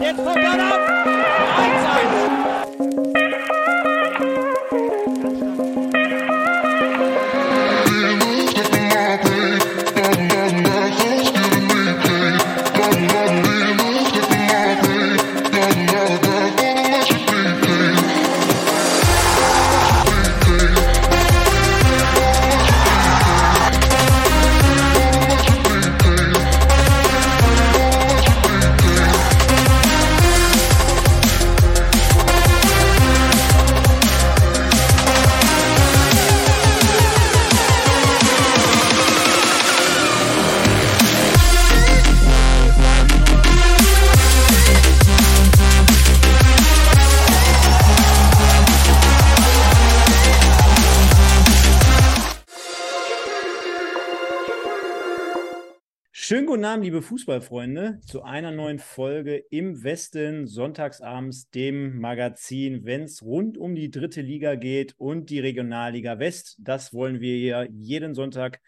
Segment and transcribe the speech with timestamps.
[0.00, 0.80] Jetzt kommt er ab.
[2.32, 2.37] 1-1.
[56.48, 63.22] Guten Abend, liebe Fußballfreunde, zu einer neuen Folge im Westen, sonntagsabends, dem Magazin, wenn es
[63.22, 66.56] rund um die dritte Liga geht und die Regionalliga West.
[66.58, 68.62] Das wollen wir hier jeden Sonntag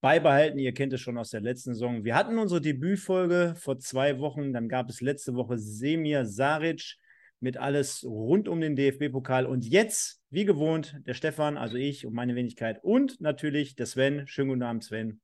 [0.00, 0.58] beibehalten.
[0.58, 2.04] Ihr kennt es schon aus der letzten Saison.
[2.04, 6.96] Wir hatten unsere Debütfolge vor zwei Wochen, dann gab es letzte Woche Semir Saric
[7.40, 12.14] mit alles rund um den DFB-Pokal und jetzt, wie gewohnt, der Stefan, also ich und
[12.14, 14.26] meine Wenigkeit und natürlich der Sven.
[14.26, 15.20] Schönen guten Abend, Sven.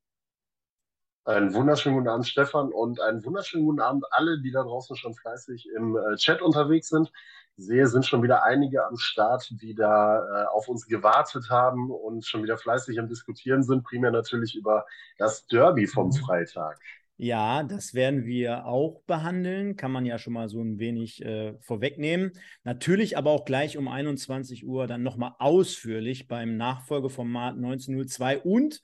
[1.24, 5.14] Einen wunderschönen guten Abend, Stefan, und einen wunderschönen guten Abend alle, die da draußen schon
[5.14, 7.12] fleißig im äh, Chat unterwegs sind.
[7.56, 11.92] Ich sehe, sind schon wieder einige am Start, die da äh, auf uns gewartet haben
[11.92, 13.84] und schon wieder fleißig am Diskutieren sind.
[13.84, 14.84] Primär natürlich über
[15.16, 16.80] das Derby vom Freitag.
[17.18, 19.76] Ja, das werden wir auch behandeln.
[19.76, 22.32] Kann man ja schon mal so ein wenig äh, vorwegnehmen.
[22.64, 28.82] Natürlich aber auch gleich um 21 Uhr dann nochmal ausführlich beim Nachfolgeformat 1902 und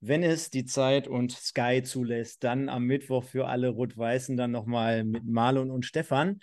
[0.00, 5.04] wenn es die Zeit und Sky zulässt, dann am Mittwoch für alle Rot-Weißen dann nochmal
[5.04, 6.40] mit Marlon und Stefan.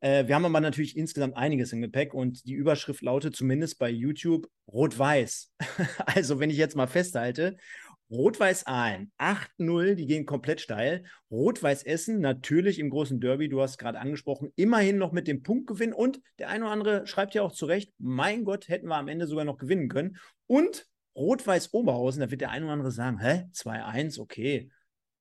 [0.00, 3.88] Äh, wir haben aber natürlich insgesamt einiges im Gepäck und die Überschrift lautet zumindest bei
[3.88, 5.52] YouTube Rot-Weiß.
[6.06, 7.56] also, wenn ich jetzt mal festhalte,
[8.10, 11.04] Rot-Weiß Aalen 8-0, die gehen komplett steil.
[11.30, 15.92] Rot-Weiß Essen natürlich im großen Derby, du hast gerade angesprochen, immerhin noch mit dem Punktgewinn
[15.92, 19.26] und der eine oder andere schreibt ja auch zurecht, mein Gott, hätten wir am Ende
[19.26, 20.18] sogar noch gewinnen können.
[20.46, 20.86] Und
[21.16, 24.70] Rot-Weiß Oberhausen, da wird der eine oder andere sagen, hä, 2-1, okay.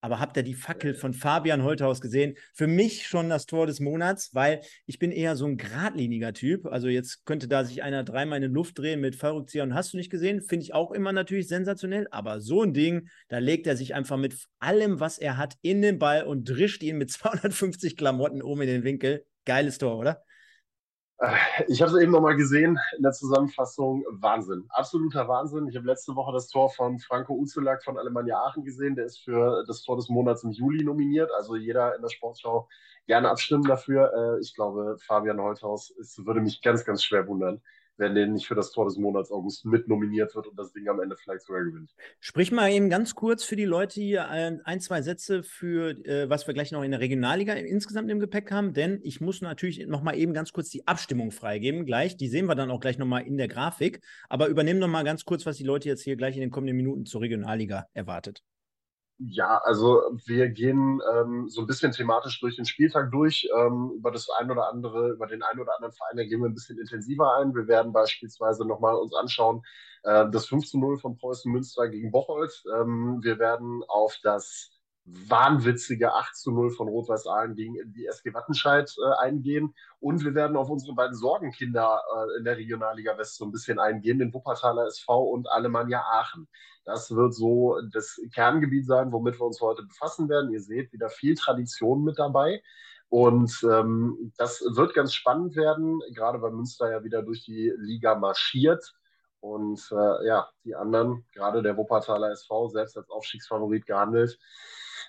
[0.05, 2.35] Aber habt ihr die Fackel von Fabian Holthaus gesehen?
[2.53, 6.67] Für mich schon das Tor des Monats, weil ich bin eher so ein geradliniger Typ.
[6.67, 9.93] Also jetzt könnte da sich einer dreimal in die Luft drehen mit Fallrückzieher und hast
[9.93, 10.43] du nicht gesehen?
[10.43, 12.07] Finde ich auch immer natürlich sensationell.
[12.11, 15.81] Aber so ein Ding, da legt er sich einfach mit allem, was er hat, in
[15.81, 19.25] den Ball und drischt ihn mit 250 Klamotten oben in den Winkel.
[19.43, 20.23] Geiles Tor, oder?
[21.67, 24.03] Ich habe es eben nochmal gesehen in der Zusammenfassung.
[24.09, 24.65] Wahnsinn.
[24.69, 25.67] Absoluter Wahnsinn.
[25.67, 28.95] Ich habe letzte Woche das Tor von Franco Uzelak von Alemannia Aachen gesehen.
[28.95, 31.31] Der ist für das Tor des Monats im Juli nominiert.
[31.37, 32.67] Also jeder in der Sportschau
[33.07, 34.11] gerne abstimmen dafür.
[34.13, 37.61] Äh, ich glaube, Fabian Holthaus, es würde mich ganz, ganz schwer wundern,
[37.97, 40.87] wenn der nicht für das Tor des Monats August mit nominiert wird und das Ding
[40.87, 41.91] am Ende vielleicht sogar gewinnt.
[42.19, 46.47] Sprich mal eben ganz kurz für die Leute hier ein, zwei Sätze für, äh, was
[46.47, 50.01] wir gleich noch in der Regionalliga insgesamt im Gepäck haben, denn ich muss natürlich noch
[50.01, 52.17] mal eben ganz kurz die Abstimmung freigeben gleich.
[52.17, 54.01] Die sehen wir dann auch gleich noch mal in der Grafik.
[54.29, 56.75] Aber übernehmen noch mal ganz kurz, was die Leute jetzt hier gleich in den kommenden
[56.75, 58.43] Minuten zur Regionalliga erwartet.
[59.17, 63.47] Ja, also wir gehen ähm, so ein bisschen thematisch durch den Spieltag durch.
[63.57, 66.49] Ähm, über das ein oder andere, über den einen oder anderen Verein, da gehen wir
[66.49, 67.55] ein bisschen intensiver ein.
[67.55, 69.63] Wir werden beispielsweise nochmal uns anschauen,
[70.03, 72.61] äh, das 5 zu 0 von Preußen Münster gegen Bocholt.
[72.77, 74.71] Ähm, wir werden auf das
[75.05, 79.75] wahnwitzige 8 zu 0 von Rot-Weiß Aalen gegen die SG Wattenscheid äh, eingehen.
[79.99, 83.79] Und wir werden auf unsere beiden Sorgenkinder äh, in der Regionalliga West so ein bisschen
[83.79, 86.47] eingehen, den Wuppertaler SV und Alemannia Aachen.
[86.85, 90.51] Das wird so das Kerngebiet sein, womit wir uns heute befassen werden.
[90.51, 92.61] Ihr seht wieder viel Tradition mit dabei.
[93.09, 98.15] Und ähm, das wird ganz spannend werden, gerade weil Münster ja wieder durch die Liga
[98.15, 98.93] marschiert.
[99.39, 104.39] Und äh, ja, die anderen, gerade der Wuppertaler SV, selbst als Aufstiegsfavorit gehandelt,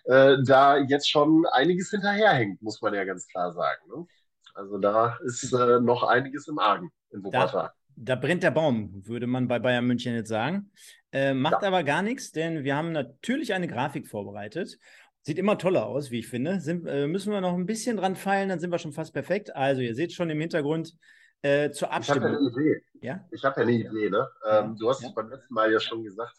[0.07, 3.81] äh, da jetzt schon einiges hinterherhängt, muss man ja ganz klar sagen.
[3.89, 4.07] Ne?
[4.55, 7.71] Also da ist äh, noch einiges im Argen in Wuppertal.
[7.97, 10.71] Da, da, brennt der Baum, würde man bei Bayern München jetzt sagen.
[11.13, 11.69] Äh, macht ja.
[11.69, 14.79] aber gar nichts, denn wir haben natürlich eine Grafik vorbereitet.
[15.23, 16.61] Sieht immer toller aus, wie ich finde.
[16.61, 19.55] Sind, äh, müssen wir noch ein bisschen dran feilen, dann sind wir schon fast perfekt.
[19.57, 20.95] Also, ihr seht schon im Hintergrund
[21.43, 22.29] äh, zur Abstimmung.
[22.29, 22.83] Ich habe ja eine Idee.
[23.01, 23.29] Ja?
[23.33, 24.11] Ich habe ja eine Idee.
[24.11, 24.29] Ne?
[24.49, 26.37] Ähm, du hast es beim letzten Mal ja schon gesagt.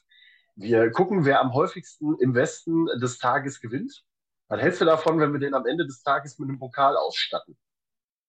[0.60, 4.04] Wir gucken, wer am häufigsten im Westen des Tages gewinnt.
[4.48, 7.56] Was hältst du davon, wenn wir den am Ende des Tages mit einem Pokal ausstatten?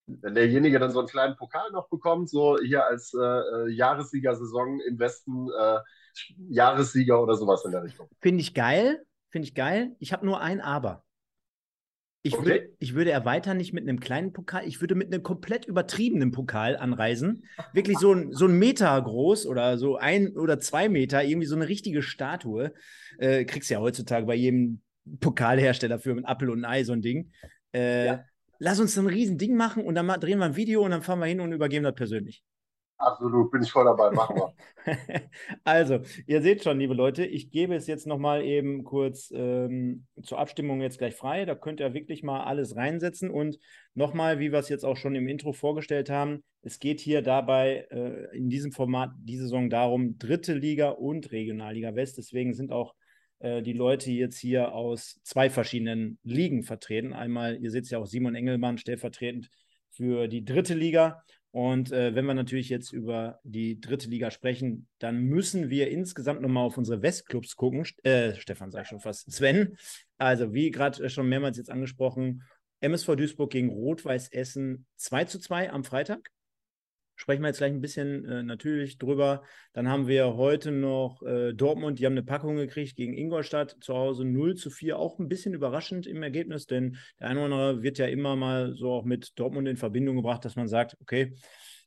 [0.07, 4.81] Wenn derjenige dann so einen kleinen Pokal noch bekommt, so hier als äh, äh Jahressiegersaison
[4.81, 5.79] im Westen, äh,
[6.51, 8.09] Jahressieger oder sowas in der Richtung.
[8.21, 9.97] Finde ich geil, finde ich geil.
[9.99, 11.05] Ich habe nur ein Aber.
[12.29, 12.47] Ich, okay.
[12.47, 16.31] würde, ich würde erweitern, nicht mit einem kleinen Pokal, ich würde mit einem komplett übertriebenen
[16.31, 17.45] Pokal anreisen.
[17.73, 21.57] Wirklich so ein, so ein Meter groß oder so ein oder zwei Meter, irgendwie so
[21.57, 22.73] eine richtige Statue.
[23.19, 24.83] Äh, kriegst ja heutzutage bei jedem
[25.21, 27.33] Pokalhersteller für ein Apfel und ein Ei so ein Ding.
[27.73, 28.25] Äh, ja.
[28.59, 31.21] Lass uns ein riesen Ding machen und dann drehen wir ein Video und dann fahren
[31.21, 32.43] wir hin und übergeben das persönlich.
[32.99, 34.55] Absolut, bin ich voll dabei, machen wir.
[35.65, 40.41] also, ihr seht schon, liebe Leute, ich gebe es jetzt nochmal eben kurz ähm, zur
[40.41, 41.45] Abstimmung jetzt gleich frei.
[41.45, 43.31] Da könnt ihr wirklich mal alles reinsetzen.
[43.31, 43.59] Und
[43.95, 47.87] nochmal, wie wir es jetzt auch schon im Intro vorgestellt haben, es geht hier dabei
[47.93, 52.19] äh, in diesem Format diese Saison darum, dritte Liga und Regionalliga West.
[52.19, 52.95] Deswegen sind auch
[53.39, 57.13] äh, die Leute jetzt hier aus zwei verschiedenen Ligen vertreten.
[57.13, 59.51] Einmal, ihr seht ja auch Simon Engelmann stellvertretend
[59.91, 64.87] für die dritte Liga und äh, wenn wir natürlich jetzt über die dritte Liga sprechen,
[64.99, 67.87] dann müssen wir insgesamt nochmal auf unsere Westclubs gucken.
[68.03, 69.31] Äh, Stefan ich schon fast.
[69.33, 69.79] Sven,
[70.19, 72.43] also wie gerade schon mehrmals jetzt angesprochen,
[72.81, 76.31] MSV Duisburg gegen Rot-Weiß Essen 2 zu 2 am Freitag
[77.19, 79.43] sprechen wir jetzt gleich ein bisschen äh, natürlich drüber.
[79.73, 83.95] Dann haben wir heute noch äh, Dortmund, die haben eine Packung gekriegt gegen Ingolstadt zu
[83.95, 84.99] Hause 0 zu 4.
[84.99, 88.75] Auch ein bisschen überraschend im Ergebnis, denn der eine oder andere wird ja immer mal
[88.75, 91.35] so auch mit Dortmund in Verbindung gebracht, dass man sagt, okay,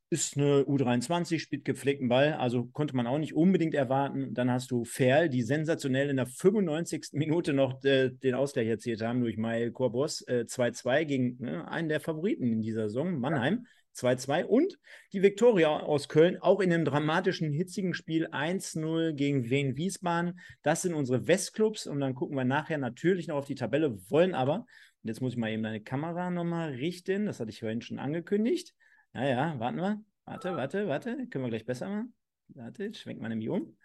[0.09, 4.33] ist eine U23, spielt gepflegten Ball, also konnte man auch nicht unbedingt erwarten.
[4.33, 7.11] Dann hast du Ferl, die sensationell in der 95.
[7.13, 11.87] Minute noch äh, den Ausgleich erzielt haben durch Mael Korbos, 2-2 äh, gegen ne, einen
[11.87, 13.61] der Favoriten in dieser Saison, Mannheim.
[13.63, 14.77] Ja 2-2 und
[15.13, 20.39] die Viktoria aus Köln auch in einem dramatischen, hitzigen Spiel 1-0 gegen Wien Wiesbaden.
[20.61, 24.33] Das sind unsere Westclubs und dann gucken wir nachher natürlich noch auf die Tabelle, wollen
[24.33, 24.65] aber,
[25.03, 27.99] und jetzt muss ich mal eben deine Kamera nochmal richten, das hatte ich vorhin schon
[27.99, 28.73] angekündigt.
[29.13, 30.03] Naja, warten wir.
[30.25, 32.13] Warte, warte, warte, können wir gleich besser machen.
[32.49, 33.75] Warte, schwenkt man nämlich um.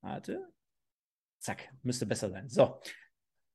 [0.00, 0.46] Warte.
[1.38, 2.48] Zack, müsste besser sein.
[2.48, 2.80] So,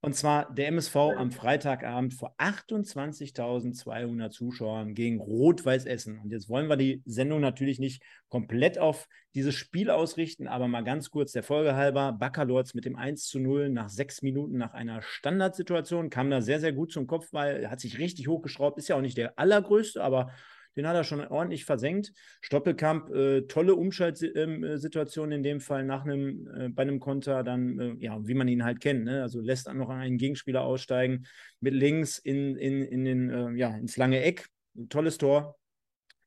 [0.02, 6.18] und zwar der MSV am Freitagabend vor 28.200 Zuschauern gegen Rot-Weiß Essen.
[6.20, 10.84] Und jetzt wollen wir die Sendung natürlich nicht komplett auf dieses Spiel ausrichten, aber mal
[10.84, 12.12] ganz kurz der Folge halber.
[12.12, 16.60] Baccalords mit dem 1 zu 0 nach sechs Minuten nach einer Standardsituation kam da sehr,
[16.60, 18.78] sehr gut zum Kopf, weil er hat sich richtig hochgeschraubt.
[18.78, 20.32] Ist ja auch nicht der allergrößte, aber
[20.80, 22.12] den hat er schon ordentlich versenkt.
[22.40, 27.94] Stoppelkamp, äh, tolle Umschaltsituation in dem Fall nach einem, äh, bei einem Konter, dann, äh,
[27.98, 29.22] ja, wie man ihn halt kennt, ne?
[29.22, 31.26] also lässt dann noch einen Gegenspieler aussteigen,
[31.60, 34.48] mit links in, in, in den, äh, ja, ins lange Eck.
[34.88, 35.56] Tolles Tor,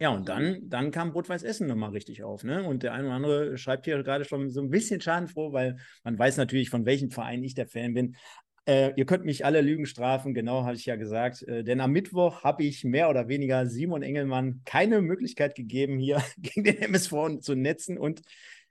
[0.04, 2.44] ja, und dann, dann kam Rot-Weiß Essen nochmal richtig auf.
[2.44, 2.64] Ne?
[2.64, 6.20] Und der eine oder andere schreibt hier gerade schon so ein bisschen schadenfroh, weil man
[6.20, 8.18] weiß natürlich, von welchem Verein ich der Fan bin.
[8.66, 11.42] Äh, ihr könnt mich alle Lügen strafen, genau habe ich ja gesagt.
[11.44, 16.24] Äh, denn am Mittwoch habe ich mehr oder weniger Simon Engelmann keine Möglichkeit gegeben, hier
[16.38, 17.98] gegen den MSV zu netzen.
[17.98, 18.22] Und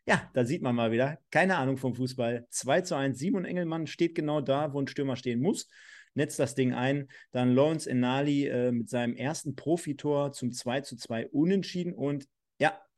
[0.06, 2.46] ja, da sieht man mal wieder, keine Ahnung vom Fußball.
[2.48, 5.68] 2 zu 1, Simon Engelmann steht genau da, wo ein Stürmer stehen muss.
[6.14, 7.08] Netzt das Ding ein.
[7.30, 11.94] Dann Lawrence Enali äh, mit seinem ersten Profitor zum 2 zu 2 unentschieden.
[11.94, 12.26] Und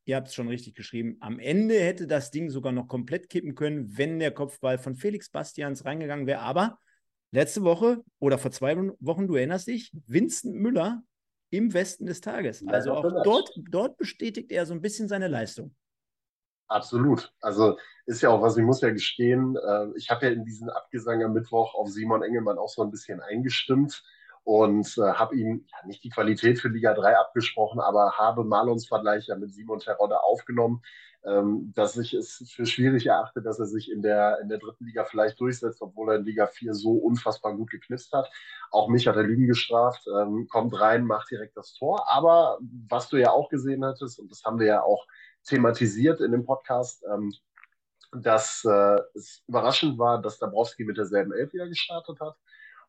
[0.04, 1.16] ihr habt es schon richtig geschrieben.
[1.20, 5.30] Am Ende hätte das Ding sogar noch komplett kippen können, wenn der Kopfball von Felix
[5.30, 6.40] Bastians reingegangen wäre.
[6.40, 6.78] Aber
[7.30, 11.02] letzte Woche oder vor zwei Wochen, du erinnerst dich, Vincent Müller
[11.50, 12.66] im Westen des Tages.
[12.66, 15.74] Also auch dort, dort bestätigt er so ein bisschen seine Leistung.
[16.66, 17.32] Absolut.
[17.40, 20.70] Also ist ja auch was, ich muss ja gestehen, äh, ich habe ja in diesen
[20.70, 24.02] Abgesang am Mittwoch auf Simon Engelmann auch so ein bisschen eingestimmt
[24.44, 28.86] und äh, habe ihm ja, nicht die Qualität für Liga 3 abgesprochen, aber habe Marlons
[28.86, 30.82] Vergleich ja mit Simon Terodde aufgenommen
[31.26, 34.84] ähm, dass ich es für schwierig erachte, dass er sich in der, in der dritten
[34.84, 38.30] Liga vielleicht durchsetzt, obwohl er in Liga 4 so unfassbar gut geknipst hat.
[38.70, 42.06] Auch mich hat er Lügen gestraft, ähm, kommt rein, macht direkt das Tor.
[42.12, 42.58] Aber
[42.88, 45.06] was du ja auch gesehen hattest, und das haben wir ja auch
[45.44, 47.32] thematisiert in dem Podcast, ähm,
[48.12, 52.36] dass äh, es überraschend war, dass Dabrowski mit derselben Elf wieder gestartet hat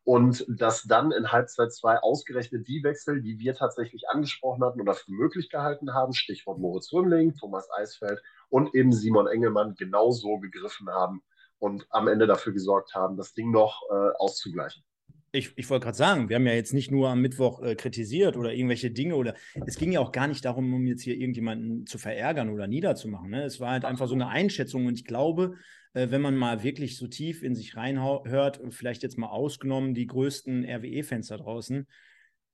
[0.06, 4.94] und dass dann in Halbzeit 2 ausgerechnet die Wechsel, die wir tatsächlich angesprochen hatten oder
[4.94, 10.88] für möglich gehalten haben, Stichwort Moritz Rümmling, Thomas Eisfeld und eben Simon Engelmann genauso gegriffen
[10.90, 11.22] haben
[11.58, 14.84] und am Ende dafür gesorgt haben, das Ding noch äh, auszugleichen.
[15.32, 18.36] Ich, ich wollte gerade sagen, wir haben ja jetzt nicht nur am Mittwoch äh, kritisiert
[18.36, 19.34] oder irgendwelche Dinge oder
[19.66, 23.30] es ging ja auch gar nicht darum, um jetzt hier irgendjemanden zu verärgern oder niederzumachen.
[23.30, 23.42] Ne?
[23.42, 25.56] Es war halt einfach so eine Einschätzung und ich glaube,
[25.96, 30.06] äh, wenn man mal wirklich so tief in sich reinhört, vielleicht jetzt mal ausgenommen die
[30.06, 31.86] größten RWE-Fans da draußen,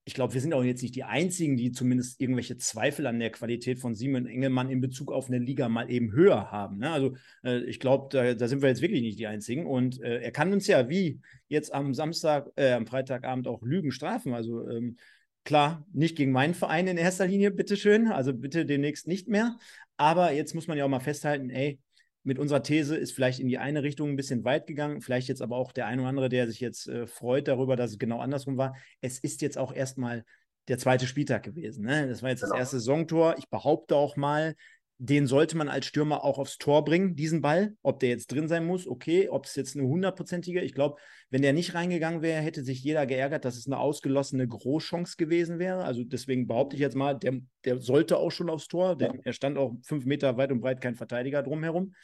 [0.04, 3.30] ich glaube, wir sind auch jetzt nicht die Einzigen, die zumindest irgendwelche Zweifel an der
[3.30, 6.78] Qualität von Simon Engelmann in Bezug auf eine Liga mal eben höher haben.
[6.78, 6.90] Ne?
[6.90, 9.64] Also äh, ich glaube, da, da, sind wir jetzt wirklich nicht die Einzigen.
[9.64, 13.92] Und äh, er kann uns ja wie jetzt am Samstag, äh, am Freitagabend auch Lügen
[13.92, 14.34] strafen.
[14.34, 14.96] Also ähm,
[15.44, 18.08] klar, nicht gegen meinen Verein in erster Linie, bitteschön.
[18.08, 19.56] Also bitte demnächst nicht mehr.
[19.96, 21.78] Aber jetzt muss man ja auch mal festhalten, ey,
[22.24, 25.42] mit unserer These ist vielleicht in die eine Richtung ein bisschen weit gegangen, vielleicht jetzt
[25.42, 28.20] aber auch der eine oder andere, der sich jetzt äh, freut darüber, dass es genau
[28.20, 28.76] andersrum war.
[29.00, 30.24] Es ist jetzt auch erstmal
[30.68, 31.84] der zweite Spieltag gewesen.
[31.84, 32.08] Ne?
[32.08, 32.54] Das war jetzt genau.
[32.54, 33.34] das erste Saisontor.
[33.38, 34.54] Ich behaupte auch mal,
[35.04, 37.74] den sollte man als Stürmer auch aufs Tor bringen, diesen Ball.
[37.82, 39.28] Ob der jetzt drin sein muss, okay.
[39.28, 43.04] Ob es jetzt eine hundertprozentige, ich glaube, wenn der nicht reingegangen wäre, hätte sich jeder
[43.04, 45.82] geärgert, dass es eine ausgelossene Großchance gewesen wäre.
[45.82, 49.32] Also deswegen behaupte ich jetzt mal, der, der sollte auch schon aufs Tor, denn er
[49.32, 51.94] stand auch fünf Meter weit und breit kein Verteidiger drumherum.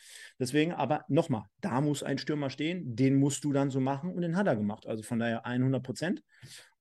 [0.40, 4.23] Deswegen, aber nochmal, da muss ein Stürmer stehen, den musst du dann so machen und
[4.23, 4.88] den hat er gemacht.
[4.88, 6.25] Also von daher 100 Prozent.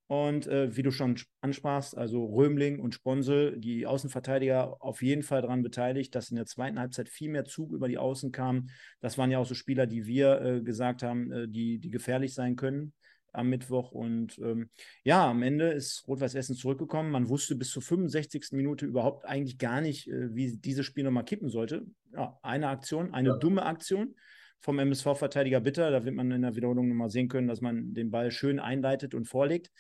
[0.08, 5.42] Und äh, wie du schon ansprachst, also Römling und Sponsel, die Außenverteidiger, auf jeden Fall
[5.42, 8.70] daran beteiligt, dass in der zweiten Halbzeit viel mehr Zug über die Außen kam.
[9.02, 12.34] Das waren ja auch so Spieler, die wir äh, gesagt haben, äh, die, die gefährlich
[12.34, 12.94] sein können
[13.34, 13.92] am Mittwoch.
[13.92, 14.70] Und ähm,
[15.04, 17.12] ja, am Ende ist Rot-Weiß Essen zurückgekommen.
[17.12, 18.48] Man wusste bis zur 65.
[18.52, 21.86] Minute überhaupt eigentlich gar nicht, äh, wie dieses Spiel nochmal kippen sollte.
[22.14, 23.38] Ja, eine Aktion, eine ja.
[23.38, 24.16] dumme Aktion
[24.60, 25.92] vom MSV-Verteidiger Bitter.
[25.92, 29.14] Da wird man in der Wiederholung nochmal sehen können, dass man den Ball schön einleitet
[29.14, 29.72] und vorlegt.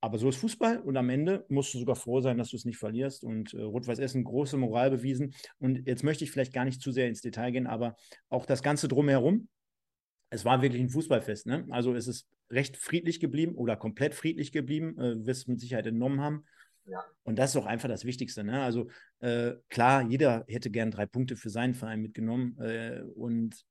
[0.00, 2.66] Aber so ist Fußball und am Ende musst du sogar froh sein, dass du es
[2.66, 3.24] nicht verlierst.
[3.24, 5.34] Und äh, Rot-Weiß Essen große Moral bewiesen.
[5.58, 7.96] Und jetzt möchte ich vielleicht gar nicht zu sehr ins Detail gehen, aber
[8.28, 9.48] auch das Ganze drumherum.
[10.28, 11.46] Es war wirklich ein Fußballfest.
[11.46, 11.66] Ne?
[11.70, 16.20] Also es ist recht friedlich geblieben oder komplett friedlich geblieben, äh, wirst mit Sicherheit entnommen
[16.20, 16.44] haben.
[16.86, 17.02] Ja.
[17.22, 18.44] Und das ist auch einfach das Wichtigste.
[18.44, 18.62] Ne?
[18.62, 18.88] Also
[19.20, 22.58] äh, klar, jeder hätte gern drei Punkte für seinen Verein mitgenommen.
[22.58, 23.64] Äh, und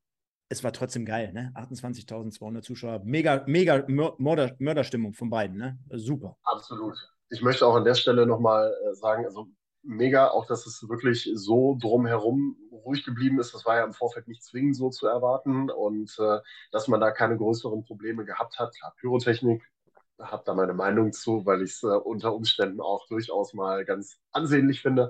[0.53, 1.51] es war trotzdem geil, ne?
[1.55, 5.79] 28.200 Zuschauer, mega, mega Mörder, Mörderstimmung von beiden, ne?
[5.91, 6.37] Super.
[6.43, 6.95] Absolut.
[7.29, 9.47] Ich möchte auch an der Stelle nochmal äh, sagen, also
[9.81, 13.53] mega, auch dass es wirklich so drumherum ruhig geblieben ist.
[13.53, 16.39] Das war ja im Vorfeld nicht zwingend so zu erwarten und äh,
[16.71, 18.75] dass man da keine größeren Probleme gehabt hat.
[18.75, 19.63] Klar, Pyrotechnik
[20.21, 24.19] habe da meine Meinung zu, weil ich es äh, unter Umständen auch durchaus mal ganz
[24.31, 25.09] ansehnlich finde.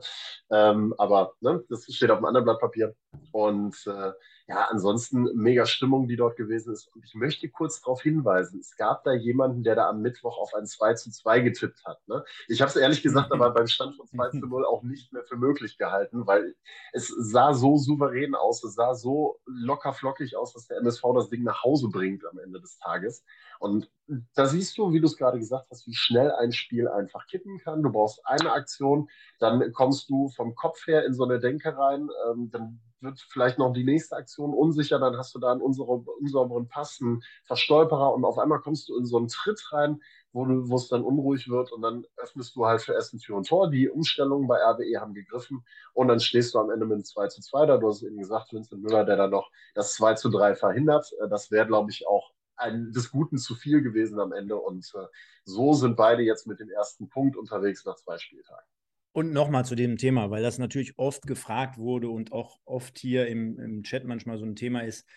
[0.50, 2.96] Ähm, aber ne, das steht auf einem anderen Blatt Papier.
[3.32, 4.12] Und äh,
[4.48, 6.88] ja, ansonsten mega Stimmung, die dort gewesen ist.
[6.94, 10.54] Und ich möchte kurz darauf hinweisen, es gab da jemanden, der da am Mittwoch auf
[10.54, 12.06] ein 2 zu 2 getippt hat.
[12.08, 12.26] Ne?
[12.50, 15.24] Ich habe es ehrlich gesagt aber beim Stand von 2 zu 0 auch nicht mehr
[15.24, 16.56] für möglich gehalten, weil
[16.92, 21.30] es sah so souverän aus, es sah so locker flockig aus, dass der MSV das
[21.30, 23.24] Ding nach Hause bringt am Ende des Tages.
[23.64, 23.90] Und
[24.36, 27.60] da siehst du, wie du es gerade gesagt hast, wie schnell ein Spiel einfach kippen
[27.60, 27.82] kann.
[27.82, 29.08] Du brauchst eine Aktion,
[29.40, 33.60] dann kommst du vom Kopf her in so eine Denke rein, ähm, dann wird vielleicht
[33.60, 38.26] noch die nächste Aktion unsicher, dann hast du da einen unsauberen Pass, einen Verstolperer und
[38.26, 40.02] auf einmal kommst du in so einen Tritt rein,
[40.34, 43.70] wo, es dann unruhig wird und dann öffnest du halt für Essen Tür und Tor.
[43.70, 47.28] Die Umstellungen bei RWE haben gegriffen und dann stehst du am Ende mit einem 2
[47.28, 47.78] zu 2 da.
[47.78, 51.14] Du hast eben gesagt, Vincent Müller, der dann noch das 2 zu 3 verhindert.
[51.22, 54.92] Äh, das wäre, glaube ich, auch ein, des Guten zu viel gewesen am Ende und
[54.96, 55.06] äh,
[55.46, 58.66] so sind beide jetzt mit dem ersten Punkt unterwegs nach zwei Spieltagen.
[59.12, 63.28] Und nochmal zu dem Thema, weil das natürlich oft gefragt wurde und auch oft hier
[63.28, 65.08] im, im Chat manchmal so ein Thema ist.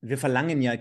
[0.00, 0.74] Wir verlangen ja,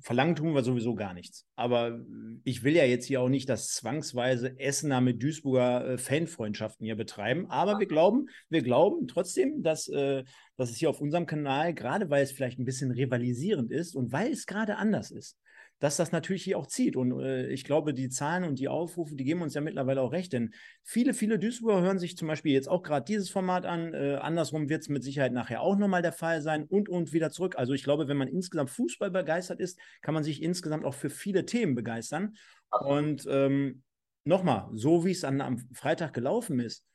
[0.00, 1.46] verlangen tun wir sowieso gar nichts.
[1.56, 2.00] Aber
[2.44, 6.96] ich will ja jetzt hier auch nicht das zwangsweise Essener mit Duisburger äh, Fanfreundschaften hier
[6.96, 7.50] betreiben.
[7.50, 10.22] Aber wir glauben, wir glauben trotzdem, dass, äh,
[10.56, 14.12] dass es hier auf unserem Kanal, gerade weil es vielleicht ein bisschen rivalisierend ist und
[14.12, 15.36] weil es gerade anders ist,
[15.82, 16.94] dass das natürlich hier auch zieht.
[16.94, 20.12] Und äh, ich glaube, die Zahlen und die Aufrufe, die geben uns ja mittlerweile auch
[20.12, 20.32] recht.
[20.32, 23.92] Denn viele, viele Duisburger hören sich zum Beispiel jetzt auch gerade dieses Format an.
[23.92, 27.32] Äh, andersrum wird es mit Sicherheit nachher auch nochmal der Fall sein und und wieder
[27.32, 27.58] zurück.
[27.58, 31.10] Also ich glaube, wenn man insgesamt Fußball begeistert ist, kann man sich insgesamt auch für
[31.10, 32.36] viele Themen begeistern.
[32.70, 33.82] Und ähm,
[34.22, 36.86] nochmal, so wie es am Freitag gelaufen ist,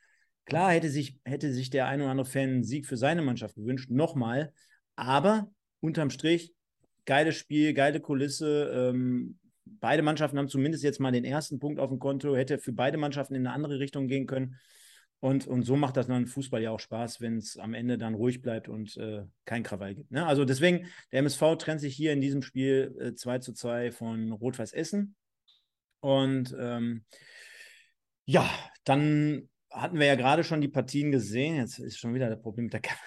[0.46, 3.56] klar hätte sich, hätte sich der ein oder andere Fan einen Sieg für seine Mannschaft
[3.56, 4.54] gewünscht, nochmal.
[4.96, 5.52] Aber
[5.82, 6.54] unterm Strich
[7.08, 8.70] geiles Spiel, geile Kulisse.
[8.72, 12.74] Ähm, beide Mannschaften haben zumindest jetzt mal den ersten Punkt auf dem Konto, hätte für
[12.74, 14.58] beide Mannschaften in eine andere Richtung gehen können.
[15.20, 18.14] Und, und so macht das dann Fußball ja auch Spaß, wenn es am Ende dann
[18.14, 20.12] ruhig bleibt und äh, kein Krawall gibt.
[20.12, 20.28] Ne?
[20.28, 24.32] Also deswegen, der MSV trennt sich hier in diesem Spiel äh, 2 zu 2 von
[24.32, 25.16] Rot-Weiß Essen.
[26.02, 27.04] Und ähm,
[28.26, 28.48] ja,
[28.84, 31.56] dann hatten wir ja gerade schon die Partien gesehen.
[31.56, 33.02] Jetzt ist schon wieder das Problem mit der Kamera.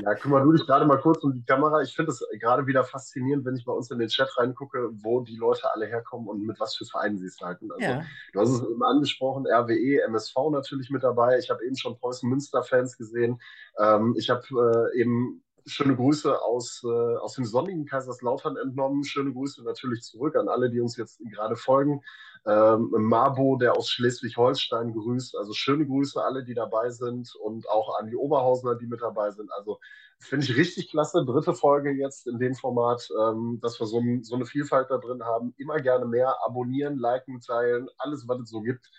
[0.00, 1.82] Ja, kümmere du dich gerade mal kurz um die Kamera.
[1.82, 5.20] Ich finde es gerade wieder faszinierend, wenn ich bei uns in den Chat reingucke, wo
[5.20, 7.70] die Leute alle herkommen und mit was für Vereinen sie es halten.
[7.72, 8.04] Also, ja.
[8.32, 11.38] Du hast es eben angesprochen, RWE, MSV natürlich mit dabei.
[11.38, 13.40] Ich habe eben schon Preußen-Münster-Fans gesehen.
[13.78, 19.04] Ähm, ich habe äh, eben schöne Grüße aus, äh, aus dem sonnigen Kaiserslautern entnommen.
[19.04, 22.02] Schöne Grüße natürlich zurück an alle, die uns jetzt gerade folgen.
[22.46, 25.36] Ähm, Mabo, der aus Schleswig-Holstein grüßt.
[25.36, 29.30] Also schöne Grüße alle, die dabei sind und auch an die Oberhausener, die mit dabei
[29.30, 29.52] sind.
[29.52, 29.78] Also
[30.18, 31.24] finde ich richtig klasse.
[31.24, 35.22] Dritte Folge jetzt in dem Format, ähm, dass wir so, so, eine Vielfalt da drin
[35.24, 35.54] haben.
[35.56, 38.90] Immer gerne mehr abonnieren, liken, teilen, alles, was es so gibt.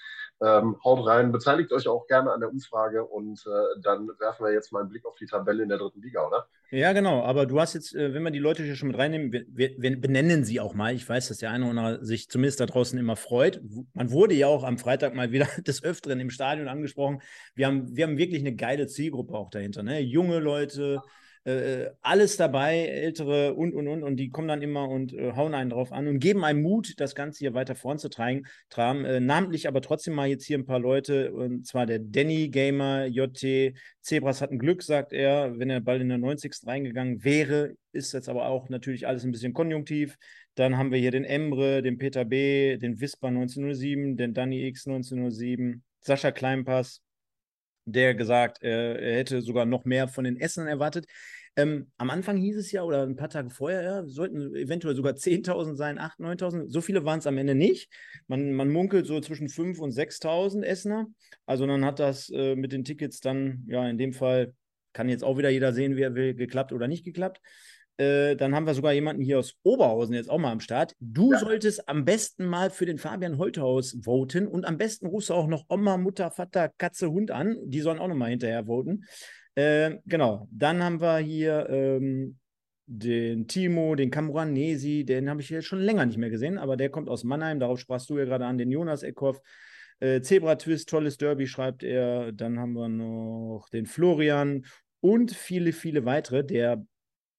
[0.41, 4.53] Ähm, haut rein, beteiligt euch auch gerne an der Umfrage und äh, dann werfen wir
[4.53, 6.47] jetzt mal einen Blick auf die Tabelle in der dritten Liga, oder?
[6.71, 7.23] Ja, genau.
[7.23, 9.99] Aber du hast jetzt, äh, wenn wir die Leute hier schon mit reinnehmen, wir, wir,
[9.99, 10.93] benennen sie auch mal.
[10.93, 13.59] Ich weiß, dass der eine oder andere sich zumindest da draußen immer freut.
[13.93, 17.21] Man wurde ja auch am Freitag mal wieder des Öfteren im Stadion angesprochen.
[17.55, 19.83] Wir haben, wir haben wirklich eine geile Zielgruppe auch dahinter.
[19.83, 19.99] Ne?
[19.99, 21.01] Junge Leute,
[21.49, 24.03] äh, alles dabei, Ältere und, und, und.
[24.03, 26.93] Und die kommen dann immer und äh, hauen einen drauf an und geben einem Mut,
[26.97, 28.45] das Ganze hier weiter voranzutragen.
[28.77, 33.05] Äh, namentlich aber trotzdem mal jetzt hier ein paar Leute, und zwar der Danny Gamer,
[33.05, 33.75] JT.
[34.01, 36.53] Zebras hatten Glück, sagt er, wenn er bald in der 90.
[36.65, 37.75] reingegangen wäre.
[37.91, 40.17] Ist jetzt aber auch natürlich alles ein bisschen konjunktiv.
[40.55, 44.87] Dann haben wir hier den Emre, den Peter B., den Wisper 1907, den Danny X
[44.87, 47.01] 1907, Sascha Kleinpass,
[47.85, 51.05] der gesagt, äh, er hätte sogar noch mehr von den Essen erwartet.
[51.59, 55.13] Ähm, am Anfang hieß es ja, oder ein paar Tage vorher, ja, sollten eventuell sogar
[55.13, 56.69] 10.000 sein, 8.000, 9.000.
[56.69, 57.91] So viele waren es am Ende nicht.
[58.27, 61.07] Man, man munkelt so zwischen 5.000 und 6.000 Essener.
[61.45, 64.53] Also dann hat das äh, mit den Tickets dann, ja, in dem Fall
[64.93, 67.41] kann jetzt auch wieder jeder sehen, wer will, geklappt oder nicht geklappt.
[67.97, 70.95] Äh, dann haben wir sogar jemanden hier aus Oberhausen jetzt auch mal am Start.
[71.01, 71.39] Du ja.
[71.39, 75.47] solltest am besten mal für den Fabian Holthaus voten und am besten rufst du auch
[75.47, 77.57] noch Oma, Mutter, Vater, Katze, Hund an.
[77.65, 79.03] Die sollen auch noch mal hinterher voten.
[79.59, 82.39] Äh, genau, dann haben wir hier ähm,
[82.85, 86.89] den Timo, den Camoranesi, den habe ich jetzt schon länger nicht mehr gesehen, aber der
[86.89, 89.41] kommt aus Mannheim, darauf sprachst du ja gerade an, den Jonas Eckhoff.
[89.99, 92.31] Äh, Zebra Twist, tolles Derby, schreibt er.
[92.31, 94.65] Dann haben wir noch den Florian
[95.01, 96.45] und viele, viele weitere.
[96.45, 96.81] Der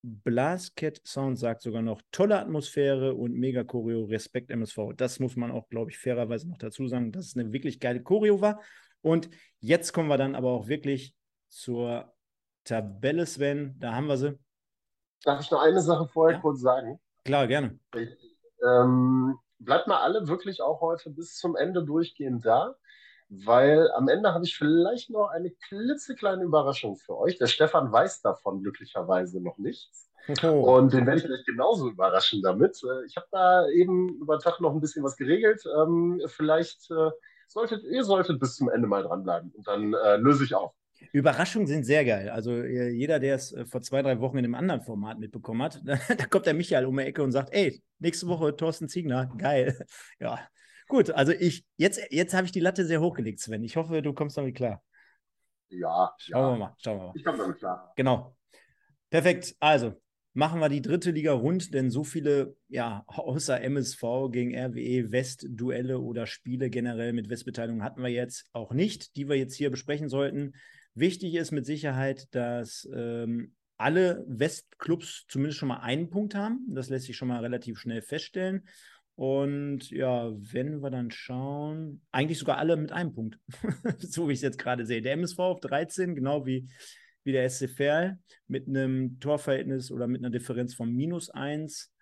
[0.02, 4.92] Blasket Sound sagt sogar noch tolle Atmosphäre und mega Choreo, Respekt MSV.
[4.94, 8.02] Das muss man auch, glaube ich, fairerweise noch dazu sagen, dass es eine wirklich geile
[8.02, 8.60] Choreo war.
[9.00, 11.14] Und jetzt kommen wir dann aber auch wirklich
[11.50, 12.10] zur
[12.64, 13.76] Tabelle, Sven.
[13.78, 14.38] Da haben wir sie.
[15.24, 16.40] Darf ich noch eine Sache vorher ja?
[16.40, 16.98] kurz sagen?
[17.24, 17.78] Klar, gerne.
[18.64, 22.76] ähm, bleibt mal alle wirklich auch heute bis zum Ende durchgehend da,
[23.28, 27.36] weil am Ende habe ich vielleicht noch eine klitzekleine Überraschung für euch.
[27.38, 30.10] Der Stefan weiß davon glücklicherweise noch nichts.
[30.42, 30.76] Oh.
[30.76, 32.80] Und den werde ich euch genauso überraschen damit.
[32.84, 35.62] Äh, ich habe da eben über Tag noch ein bisschen was geregelt.
[35.76, 37.10] Ähm, vielleicht äh,
[37.48, 40.72] solltet ihr solltet bis zum Ende mal dranbleiben und dann äh, löse ich auf.
[41.12, 42.30] Überraschungen sind sehr geil.
[42.30, 45.62] Also äh, jeder, der es äh, vor zwei, drei Wochen in einem anderen Format mitbekommen
[45.62, 48.88] hat, da, da kommt der Michael um die Ecke und sagt, ey, nächste Woche Thorsten
[48.88, 49.78] Ziegner, geil.
[50.20, 50.38] Ja,
[50.88, 51.10] gut.
[51.10, 53.64] Also ich, jetzt, jetzt habe ich die Latte sehr hochgelegt, Sven.
[53.64, 54.82] Ich hoffe, du kommst damit klar.
[55.70, 56.52] Ja, schauen ja.
[56.52, 56.76] wir mal.
[56.78, 57.12] Schauen wir mal.
[57.14, 57.92] Ich komme damit klar.
[57.96, 58.36] Genau.
[59.08, 59.56] Perfekt.
[59.60, 59.94] Also,
[60.32, 65.98] machen wir die dritte Liga rund, denn so viele, ja, außer MSV gegen RWE West-Duelle
[65.98, 70.08] oder Spiele generell mit Westbeteiligung hatten wir jetzt auch nicht, die wir jetzt hier besprechen
[70.08, 70.54] sollten.
[70.94, 76.66] Wichtig ist mit Sicherheit, dass ähm, alle Westclubs zumindest schon mal einen Punkt haben.
[76.68, 78.68] Das lässt sich schon mal relativ schnell feststellen.
[79.14, 83.38] Und ja, wenn wir dann schauen, eigentlich sogar alle mit einem Punkt,
[83.98, 85.02] so wie ich es jetzt gerade sehe.
[85.02, 86.68] Der MSV auf 13, genau wie,
[87.24, 91.92] wie der SC Verl, mit einem Torverhältnis oder mit einer Differenz von minus 1.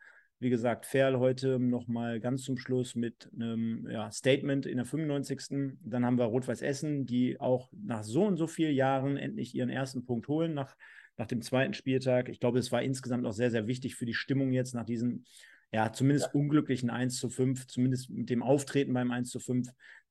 [0.41, 5.77] Wie gesagt, Ferl heute nochmal ganz zum Schluss mit einem ja, Statement in der 95.
[5.83, 9.69] Dann haben wir Rot-Weiß Essen, die auch nach so und so vielen Jahren endlich ihren
[9.69, 10.77] ersten Punkt holen, nach,
[11.17, 12.29] nach dem zweiten Spieltag.
[12.29, 15.25] Ich glaube, es war insgesamt auch sehr, sehr wichtig für die Stimmung jetzt nach diesem,
[15.73, 16.41] ja, zumindest ja.
[16.41, 19.69] unglücklichen 1 zu 5, zumindest mit dem Auftreten beim 1 zu 5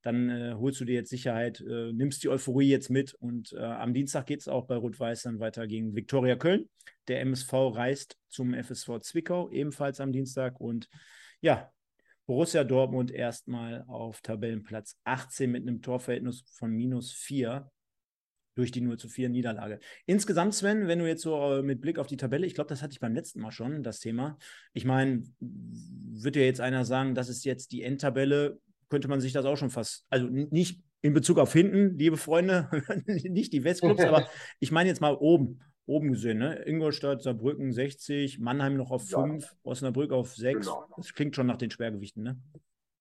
[0.08, 3.62] dann äh, holst du dir jetzt Sicherheit, äh, nimmst die Euphorie jetzt mit und äh,
[3.62, 6.70] am Dienstag geht es auch bei Rot-Weiß dann weiter gegen Viktoria Köln.
[7.08, 10.88] Der MSV reist zum FSV Zwickau, ebenfalls am Dienstag und
[11.42, 11.72] ja,
[12.26, 17.70] Borussia Dortmund erstmal auf Tabellenplatz 18 mit einem Torverhältnis von minus 4
[18.58, 19.80] durch die 0 zu 4 Niederlage.
[20.08, 22.82] Insgesamt, Sven, wenn du jetzt so äh, mit Blick auf die Tabelle, ich glaube, das
[22.82, 24.38] hatte ich beim letzten Mal schon, das Thema.
[24.74, 29.32] Ich meine, wird ja jetzt einer sagen, das ist jetzt die Endtabelle, könnte man sich
[29.32, 32.68] das auch schon fast, also nicht in Bezug auf hinten, liebe Freunde,
[33.06, 34.28] nicht die Westclubs, aber
[34.60, 36.64] ich meine jetzt mal oben, oben gesehen, ne?
[36.66, 39.50] Ingolstadt, Saarbrücken 60, Mannheim noch auf 5, ja.
[39.64, 40.66] Osnabrück auf 6.
[40.66, 40.86] Genau.
[40.98, 42.38] Das klingt schon nach den Schwergewichten, ne?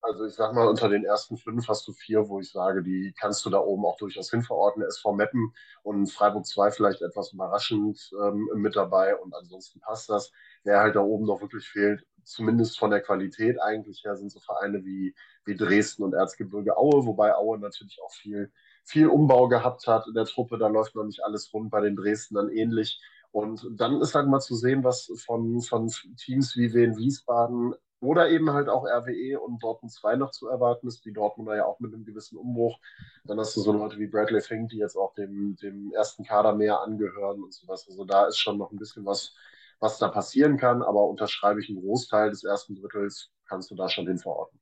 [0.07, 3.13] Also ich sag mal, unter den ersten fünf hast du vier, wo ich sage, die
[3.19, 4.83] kannst du da oben auch durchaus hinverorten.
[4.85, 10.31] SV Meppen und Freiburg 2 vielleicht etwas überraschend ähm, mit dabei und ansonsten passt das.
[10.63, 14.39] Wer halt da oben noch wirklich fehlt, zumindest von der Qualität eigentlich her, sind so
[14.39, 15.13] Vereine wie,
[15.45, 18.53] wie Dresden und Erzgebirge Aue, wobei Aue natürlich auch viel,
[18.85, 20.57] viel Umbau gehabt hat in der Truppe.
[20.57, 23.01] Da läuft noch nicht alles rund, bei den Dresden dann ähnlich.
[23.33, 28.29] Und dann ist halt mal zu sehen, was von, von Teams wie Wien Wiesbaden oder
[28.31, 31.81] eben halt auch RWE und Dortmund 2 noch zu erwarten ist, die Dortmunder ja auch
[31.81, 32.79] mit einem gewissen Umbruch.
[33.25, 36.55] Dann hast du so Leute wie Bradley Fink, die jetzt auch dem, dem ersten Kader
[36.55, 37.87] mehr angehören und sowas.
[37.89, 39.35] Also da ist schon noch ein bisschen was,
[39.81, 43.89] was da passieren kann, aber unterschreibe ich einen Großteil des ersten Drittels, kannst du da
[43.89, 44.61] schon hin verorten.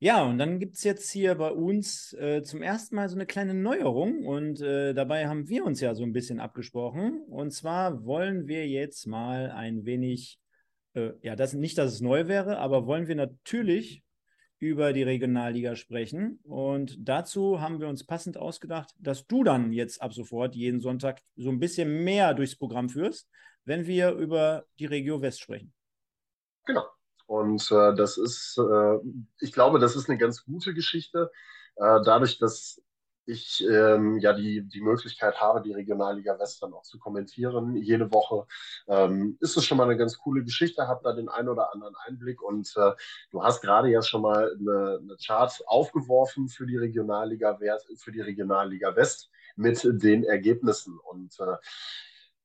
[0.00, 3.24] Ja, und dann gibt es jetzt hier bei uns äh, zum ersten Mal so eine
[3.24, 7.22] kleine Neuerung und äh, dabei haben wir uns ja so ein bisschen abgesprochen.
[7.22, 10.38] Und zwar wollen wir jetzt mal ein wenig,
[10.94, 14.02] äh, ja, das, nicht, dass es neu wäre, aber wollen wir natürlich
[14.58, 16.40] über die Regionalliga sprechen.
[16.44, 21.20] Und dazu haben wir uns passend ausgedacht, dass du dann jetzt ab sofort jeden Sonntag
[21.36, 23.28] so ein bisschen mehr durchs Programm führst,
[23.64, 25.72] wenn wir über die Regio West sprechen.
[26.64, 26.86] Genau.
[27.26, 28.98] Und äh, das ist, äh,
[29.40, 31.30] ich glaube, das ist eine ganz gute Geschichte.
[31.76, 32.80] Äh, dadurch, dass
[33.26, 38.12] ich ähm, ja die, die Möglichkeit habe, die Regionalliga West dann auch zu kommentieren, jede
[38.12, 38.46] Woche,
[38.88, 41.94] ähm, ist es schon mal eine ganz coole Geschichte, habe da den einen oder anderen
[42.06, 42.92] Einblick und äh,
[43.30, 48.12] du hast gerade ja schon mal eine, eine Chart aufgeworfen für die Regionalliga West, für
[48.12, 51.56] die Regionalliga West mit den Ergebnissen und äh,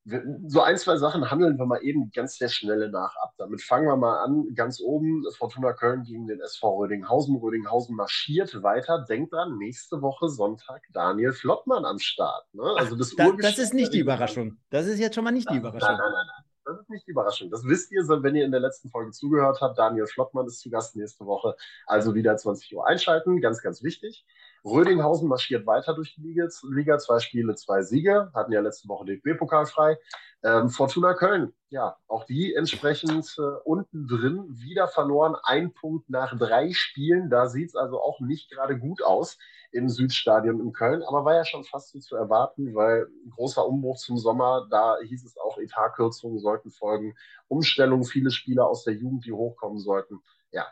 [0.04, 3.34] so ein, zwei Sachen handeln wir mal eben ganz sehr schnell nach ab.
[3.36, 4.54] Damit fangen wir mal an.
[4.54, 7.36] Ganz oben, Fortuna Köln gegen den SV Rödinghausen.
[7.36, 9.04] Rödinghausen marschiert weiter.
[9.08, 12.46] Denkt dran, nächste Woche Sonntag Daniel Flottmann am Start.
[12.54, 12.62] Ne?
[12.76, 14.56] Also das, Ach, das, das ist nicht die Überraschung.
[14.70, 15.88] Das ist jetzt schon mal nicht die Überraschung.
[15.88, 16.44] Nein, nein, nein, nein.
[16.64, 17.50] Das ist nicht die Überraschung.
[17.50, 19.78] Das wisst ihr, wenn ihr in der letzten Folge zugehört habt.
[19.78, 21.56] Daniel Flottmann ist zu Gast nächste Woche.
[21.86, 23.40] Also wieder 20 Uhr einschalten.
[23.40, 24.24] Ganz, ganz wichtig.
[24.64, 29.66] Rödinghausen marschiert weiter durch die Liga, zwei Spiele, zwei Siege, hatten ja letzte Woche DFB-Pokal
[29.66, 29.98] frei.
[30.42, 36.36] Ähm, Fortuna Köln, ja, auch die entsprechend äh, unten drin, wieder verloren, ein Punkt nach
[36.38, 37.28] drei Spielen.
[37.28, 39.38] Da sieht es also auch nicht gerade gut aus
[39.72, 43.98] im Südstadion in Köln, aber war ja schon fast so zu erwarten, weil großer Umbruch
[43.98, 47.14] zum Sommer, da hieß es auch, Etatkürzungen sollten folgen,
[47.48, 50.20] Umstellung, viele Spieler aus der Jugend, die hochkommen sollten.
[50.52, 50.66] Ja,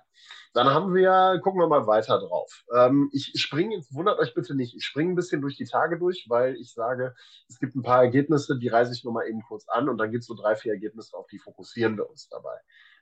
[0.54, 2.64] dann haben wir, gucken wir mal weiter drauf.
[2.74, 6.26] Ähm, ich springe, wundert euch bitte nicht, ich springe ein bisschen durch die Tage durch,
[6.28, 7.14] weil ich sage,
[7.48, 10.10] es gibt ein paar Ergebnisse, die reise ich nur mal eben kurz an und dann
[10.10, 12.58] gibt es so drei, vier Ergebnisse, auf die fokussieren wir uns dabei.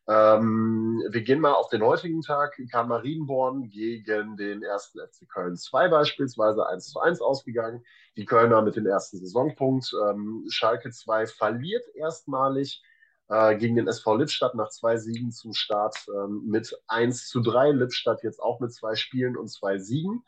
[0.09, 2.61] Ähm, wir gehen mal auf den heutigen Tag.
[2.71, 7.85] Karl Marienborn gegen den ersten FC Köln 2 beispielsweise 1 zu 1 ausgegangen.
[8.17, 9.93] Die Kölner mit dem ersten Saisonpunkt.
[10.09, 12.83] Ähm, Schalke 2 verliert erstmalig
[13.29, 17.73] äh, gegen den SV Lippstadt nach zwei Siegen zum Start ähm, mit 1 zu 3.
[17.73, 20.23] Lippstadt jetzt auch mit zwei Spielen und zwei Siegen.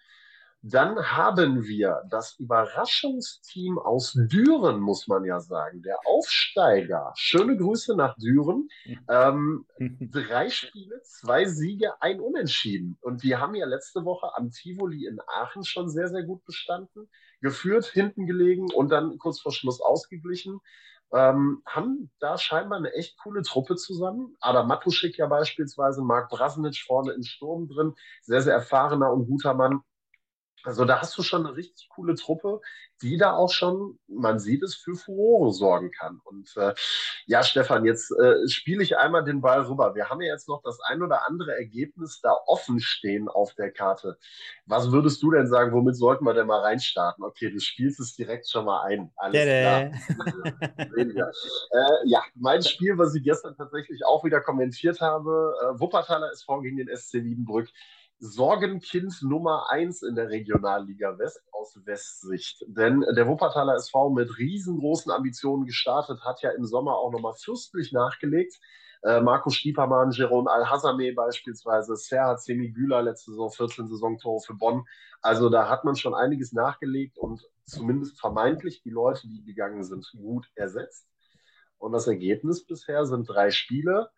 [0.63, 5.83] Dann haben wir das Überraschungsteam aus Düren, muss man ja sagen.
[5.83, 7.13] Der Aufsteiger.
[7.17, 8.69] Schöne Grüße nach Düren.
[9.09, 12.99] Ähm, drei Spiele, zwei Siege, ein Unentschieden.
[13.03, 17.09] Und die haben ja letzte Woche am Tivoli in Aachen schon sehr, sehr gut bestanden.
[17.41, 20.59] Geführt, hinten gelegen und dann kurz vor Schluss ausgeglichen.
[21.12, 24.37] Ähm, haben da scheinbar eine echt coole Truppe zusammen.
[24.40, 29.55] Adam Matuschik ja beispielsweise, Marc Brasnic vorne im Sturm drin, sehr, sehr erfahrener und guter
[29.55, 29.81] Mann.
[30.64, 32.61] Also da hast du schon eine richtig coole Truppe,
[33.03, 36.21] die da auch schon, man sieht es, für Furore sorgen kann.
[36.25, 36.75] Und äh,
[37.27, 39.94] ja, Stefan, jetzt äh, spiele ich einmal den Ball rüber.
[39.94, 43.71] Wir haben ja jetzt noch das ein oder andere Ergebnis da offen stehen auf der
[43.71, 44.18] Karte.
[44.66, 47.25] Was würdest du denn sagen, womit sollten wir denn mal reinstarten?
[47.25, 49.12] Okay, du spielst es direkt schon mal ein.
[49.16, 49.81] Alles klar.
[50.97, 56.61] äh, ja, mein Spiel, was ich gestern tatsächlich auch wieder kommentiert habe, äh, Wuppertaler SV
[56.62, 57.68] gegen den SC Wiedenbrück.
[58.20, 62.64] Sorgenkind Nummer eins in der Regionalliga West aus Westsicht.
[62.66, 67.92] Denn der Wuppertaler SV mit riesengroßen Ambitionen gestartet, hat ja im Sommer auch nochmal fürstlich
[67.92, 68.59] nachgelegt.
[69.02, 74.85] Äh, Marco Stiepermann, Jeroen Al-Hazame beispielsweise, Serhat Semigüler letzte Saison 14 Saisontore für Bonn.
[75.22, 80.11] Also da hat man schon einiges nachgelegt und zumindest vermeintlich die Leute, die gegangen sind,
[80.16, 81.07] gut ersetzt.
[81.76, 84.11] Und das Ergebnis bisher sind drei Spiele,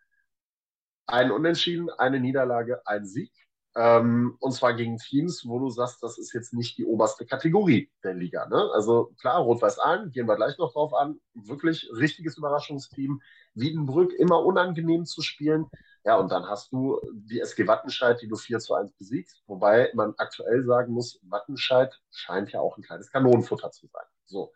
[1.05, 3.31] ein Unentschieden, eine Niederlage, ein Sieg.
[3.75, 7.89] Ähm, und zwar gegen Teams, wo du sagst, das ist jetzt nicht die oberste Kategorie
[8.03, 8.45] der Liga.
[8.47, 8.69] Ne?
[8.73, 11.21] Also klar, Rot-Weiß-Aalen, gehen wir gleich noch drauf an.
[11.33, 13.21] Wirklich richtiges Überraschungsteam.
[13.53, 15.67] Wiedenbrück, immer unangenehm zu spielen.
[16.03, 19.41] Ja, und dann hast du die SG Wattenscheid, die du 4 zu 1 besiegst.
[19.47, 24.05] Wobei man aktuell sagen muss, Wattenscheid scheint ja auch ein kleines Kanonenfutter zu sein.
[24.25, 24.51] So.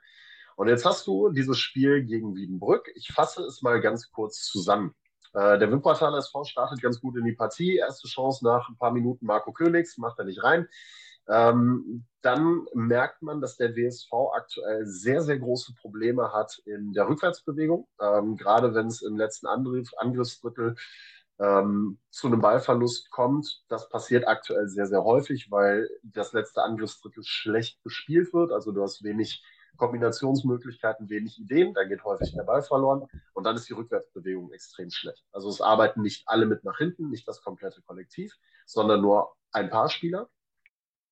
[0.56, 2.90] Und jetzt hast du dieses Spiel gegen Wiedenbrück.
[2.96, 4.96] Ich fasse es mal ganz kurz zusammen.
[5.36, 7.76] Äh, der Wuppertaler SV startet ganz gut in die Partie.
[7.76, 10.68] Erste Chance nach ein paar Minuten Marco Königs, macht er nicht rein.
[11.28, 17.10] Ähm, dann merkt man, dass der WSV aktuell sehr, sehr große Probleme hat in der
[17.10, 17.88] Rückwärtsbewegung.
[18.00, 20.76] Ähm, gerade wenn es im letzten Angriff, Angriffsdrittel
[21.40, 23.64] ähm, zu einem Ballverlust kommt.
[23.68, 28.52] Das passiert aktuell sehr, sehr häufig, weil das letzte Angriffsdrittel schlecht bespielt wird.
[28.52, 29.44] Also du hast wenig
[29.78, 34.90] Kombinationsmöglichkeiten, wenig Ideen, da geht häufig der Ball verloren und dann ist die Rückwärtsbewegung extrem
[34.90, 35.24] schlecht.
[35.32, 38.34] Also es arbeiten nicht alle mit nach hinten, nicht das komplette Kollektiv,
[38.66, 40.30] sondern nur ein paar Spieler.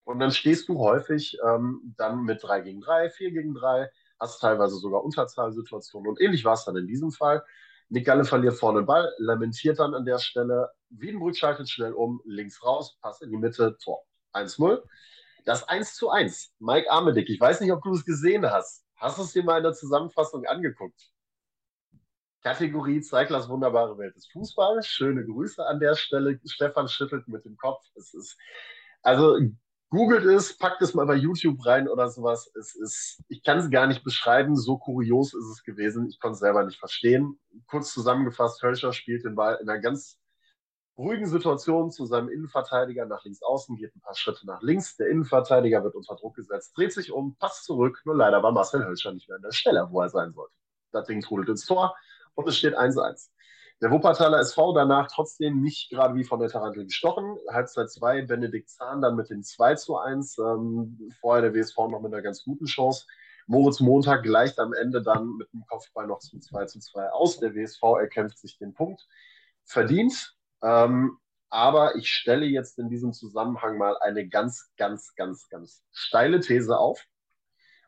[0.04, 4.40] Und dann stehst du häufig ähm, dann mit 3 gegen 3, 4 gegen 3, hast
[4.40, 7.44] teilweise sogar Unterzahlsituationen und ähnlich war es dann in diesem Fall.
[7.90, 10.72] Nick Galle verliert vorne den Ball, lamentiert dann an der Stelle.
[10.90, 14.04] Wiedenbrück schaltet schnell um, links raus, Pass in die Mitte, Tor.
[14.34, 14.82] 1-0.
[15.46, 16.54] Das 1 zu 1.
[16.60, 18.86] Mike Armedick, ich weiß nicht, ob du es gesehen hast.
[18.96, 21.12] Hast du es dir mal in der Zusammenfassung angeguckt?
[22.42, 24.88] Kategorie Zeiglers wunderbare Welt des Fußballs.
[24.88, 26.40] Schöne Grüße an der Stelle.
[26.46, 27.84] Stefan schüttelt mit dem Kopf.
[27.96, 28.38] Es ist,
[29.02, 29.38] also
[29.90, 32.52] googelt es, packt es mal bei YouTube rein oder sowas.
[32.60, 36.08] Es ist, ich kann es gar nicht beschreiben, so kurios ist es gewesen.
[36.10, 37.40] Ich konnte es selber nicht verstehen.
[37.68, 40.18] Kurz zusammengefasst, Hölscher spielt den Ball in einer ganz
[40.98, 44.96] ruhigen Situation zu seinem Innenverteidiger nach links außen, geht ein paar Schritte nach links.
[44.98, 48.02] Der Innenverteidiger wird unter Druck gesetzt, dreht sich um, passt zurück.
[48.06, 50.54] Nur leider war Marcel Hölscher nicht mehr an der Stelle, wo er sein sollte.
[50.92, 51.96] Das Ding trudelt ins Tor
[52.36, 53.30] und es steht 1-1.
[53.82, 57.38] Der Wuppertaler SV danach trotzdem nicht gerade wie von der Tarantel gestochen.
[57.50, 60.38] Halbzeit 2, Benedikt Zahn dann mit dem 2 zu 1.
[60.38, 63.06] Ähm, vorher der WSV noch mit einer ganz guten Chance.
[63.46, 67.40] Moritz Montag gleicht am Ende dann mit dem Kopfball noch zum 2 zu 2 aus.
[67.40, 69.06] Der WSV erkämpft sich den Punkt.
[69.66, 70.34] Verdient.
[70.64, 71.18] Ähm,
[71.50, 76.78] aber ich stelle jetzt in diesem Zusammenhang mal eine ganz, ganz, ganz, ganz steile These
[76.78, 77.06] auf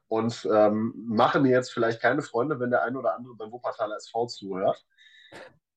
[0.08, 3.96] und ähm, mache mir jetzt vielleicht keine Freunde, wenn der ein oder andere beim Wuppertaler
[3.96, 4.86] SV zuhört.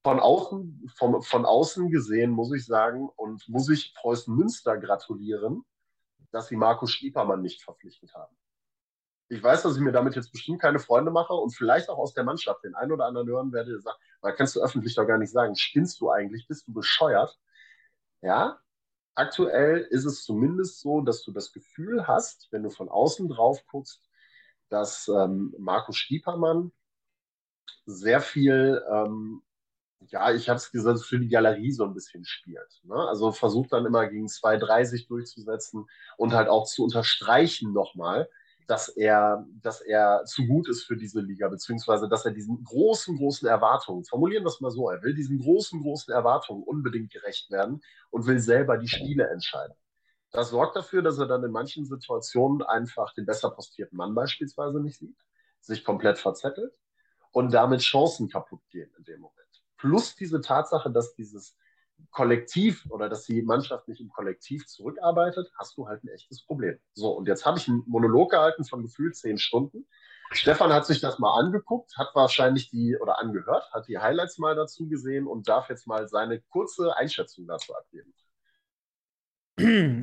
[0.02, 5.64] Von außen, vom, von außen gesehen muss ich sagen und muss ich Preußen Münster gratulieren,
[6.30, 8.36] dass sie Markus Stiepermann nicht verpflichtet haben.
[9.28, 12.14] Ich weiß, dass ich mir damit jetzt bestimmt keine Freunde mache und vielleicht auch aus
[12.14, 15.06] der Mannschaft den einen oder anderen hören werde, der sagt, da kannst du öffentlich doch
[15.06, 17.38] gar nicht sagen, spinnst du eigentlich, bist du bescheuert?
[18.22, 18.58] Ja,
[19.14, 23.64] aktuell ist es zumindest so, dass du das Gefühl hast, wenn du von außen drauf
[23.66, 24.08] guckst,
[24.70, 26.72] dass ähm, Markus Stiepermann
[27.86, 29.42] sehr viel, ähm,
[30.08, 32.80] ja, ich habe es gesagt, für die Galerie so ein bisschen spielt.
[32.84, 32.94] Ne?
[32.94, 35.86] Also versucht dann immer gegen 2,3 sich durchzusetzen
[36.16, 38.28] und halt auch zu unterstreichen nochmal,
[38.68, 43.16] dass er, dass er zu gut ist für diese Liga, beziehungsweise dass er diesen großen,
[43.16, 47.50] großen Erwartungen, formulieren wir es mal so, er will diesen großen, großen Erwartungen unbedingt gerecht
[47.50, 49.74] werden und will selber die Spiele entscheiden.
[50.32, 54.80] Das sorgt dafür, dass er dann in manchen Situationen einfach den besser postierten Mann beispielsweise
[54.80, 55.18] nicht sieht,
[55.60, 56.78] sich komplett verzettelt
[57.32, 59.62] und damit Chancen kaputt gehen in dem Moment.
[59.78, 61.56] Plus diese Tatsache, dass dieses
[62.10, 66.78] Kollektiv oder dass die Mannschaft nicht im Kollektiv zurückarbeitet, hast du halt ein echtes Problem.
[66.94, 69.86] So, und jetzt habe ich einen Monolog gehalten von gefühlt zehn Stunden.
[70.32, 74.54] Stefan hat sich das mal angeguckt, hat wahrscheinlich die oder angehört, hat die Highlights mal
[74.54, 78.12] dazu gesehen und darf jetzt mal seine kurze Einschätzung dazu abgeben.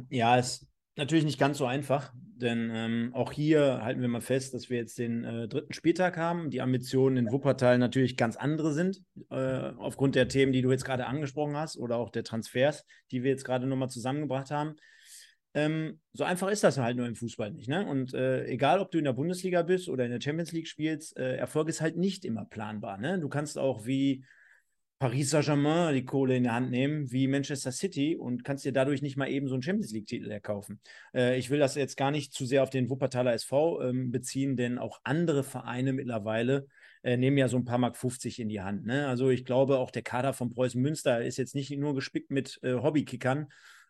[0.10, 4.54] Ja, ist natürlich nicht ganz so einfach, denn ähm, auch hier halten wir mal fest,
[4.54, 6.50] dass wir jetzt den äh, dritten Spieltag haben.
[6.50, 10.86] Die Ambitionen in Wuppertal natürlich ganz andere sind, äh, aufgrund der Themen, die du jetzt
[10.86, 14.76] gerade angesprochen hast oder auch der Transfers, die wir jetzt gerade nochmal zusammengebracht haben.
[15.54, 17.70] Ähm, so einfach ist das halt nur im Fußball nicht.
[17.70, 17.86] Ne?
[17.86, 21.18] Und äh, egal, ob du in der Bundesliga bist oder in der Champions League spielst,
[21.18, 22.98] äh, Erfolg ist halt nicht immer planbar.
[22.98, 23.20] Ne?
[23.20, 24.26] Du kannst auch wie
[24.98, 29.02] Paris Saint-Germain die Kohle in die Hand nehmen, wie Manchester City und kannst dir dadurch
[29.02, 30.80] nicht mal eben so einen Champions League-Titel erkaufen.
[31.14, 34.56] Äh, ich will das jetzt gar nicht zu sehr auf den Wuppertaler SV ähm, beziehen,
[34.56, 36.68] denn auch andere Vereine mittlerweile
[37.04, 38.86] äh, nehmen ja so ein paar Mark 50 in die Hand.
[38.86, 39.08] Ne?
[39.08, 42.60] Also ich glaube, auch der Kader von Preußen Münster ist jetzt nicht nur gespickt mit
[42.64, 43.48] äh, Hobbykickern,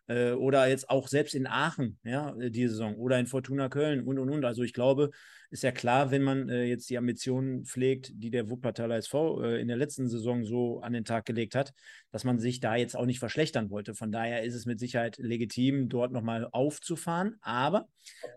[0.08, 4.02] äh, oder jetzt auch selbst in Aachen, ja, äh, die Saison oder in Fortuna Köln
[4.02, 4.44] und und und.
[4.44, 5.10] Also ich glaube,
[5.50, 9.60] ist ja klar, wenn man äh, jetzt die Ambitionen pflegt, die der Wuppertaler SV äh,
[9.60, 11.72] in der letzten Saison so an den Tag gelegt hat,
[12.10, 13.94] dass man sich da jetzt auch nicht verschlechtern wollte.
[13.94, 17.36] Von daher ist es mit Sicherheit legitim, dort nochmal aufzufahren.
[17.40, 17.88] Aber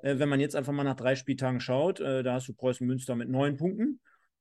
[0.04, 2.86] äh, wenn man jetzt einfach mal nach drei Spieltagen schaut, äh, da hast du Preußen
[2.86, 4.00] Münster mit neun Punkten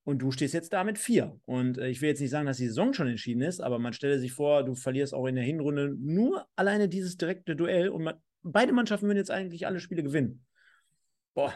[0.09, 1.38] und du stehst jetzt da mit vier.
[1.44, 3.92] Und äh, ich will jetzt nicht sagen, dass die Saison schon entschieden ist, aber man
[3.92, 8.05] stelle sich vor, du verlierst auch in der Hinrunde nur alleine dieses direkte Duell und
[8.05, 10.47] man, beide Mannschaften würden jetzt eigentlich alle Spiele gewinnen.
[11.35, 11.53] Boah,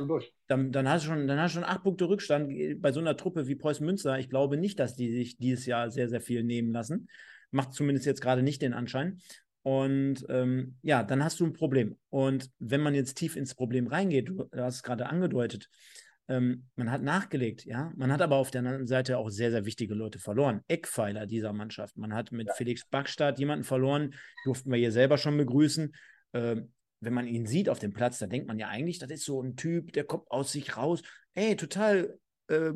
[0.49, 3.17] dann, dann, hast du schon, dann hast du schon acht Punkte Rückstand bei so einer
[3.17, 4.19] Truppe wie Preußen Münster.
[4.19, 7.09] Ich glaube nicht, dass die sich dieses Jahr sehr, sehr viel nehmen lassen.
[7.53, 9.23] Macht zumindest jetzt gerade nicht den Anschein.
[9.63, 11.97] Und ähm, ja, dann hast du ein Problem.
[12.11, 15.71] Und wenn man jetzt tief ins Problem reingeht, du hast es gerade angedeutet,
[16.29, 17.93] ähm, man hat nachgelegt, ja.
[17.97, 20.61] Man hat aber auf der anderen Seite auch sehr, sehr wichtige Leute verloren.
[20.69, 21.97] Eckpfeiler dieser Mannschaft.
[21.97, 22.55] Man hat mit ja.
[22.55, 25.93] Felix Backstadt jemanden verloren, durften wir hier selber schon begrüßen.
[26.33, 29.25] Ähm, wenn man ihn sieht auf dem Platz, dann denkt man ja eigentlich, das ist
[29.25, 31.03] so ein Typ, der kommt aus sich raus.
[31.35, 32.71] Ey, total äh,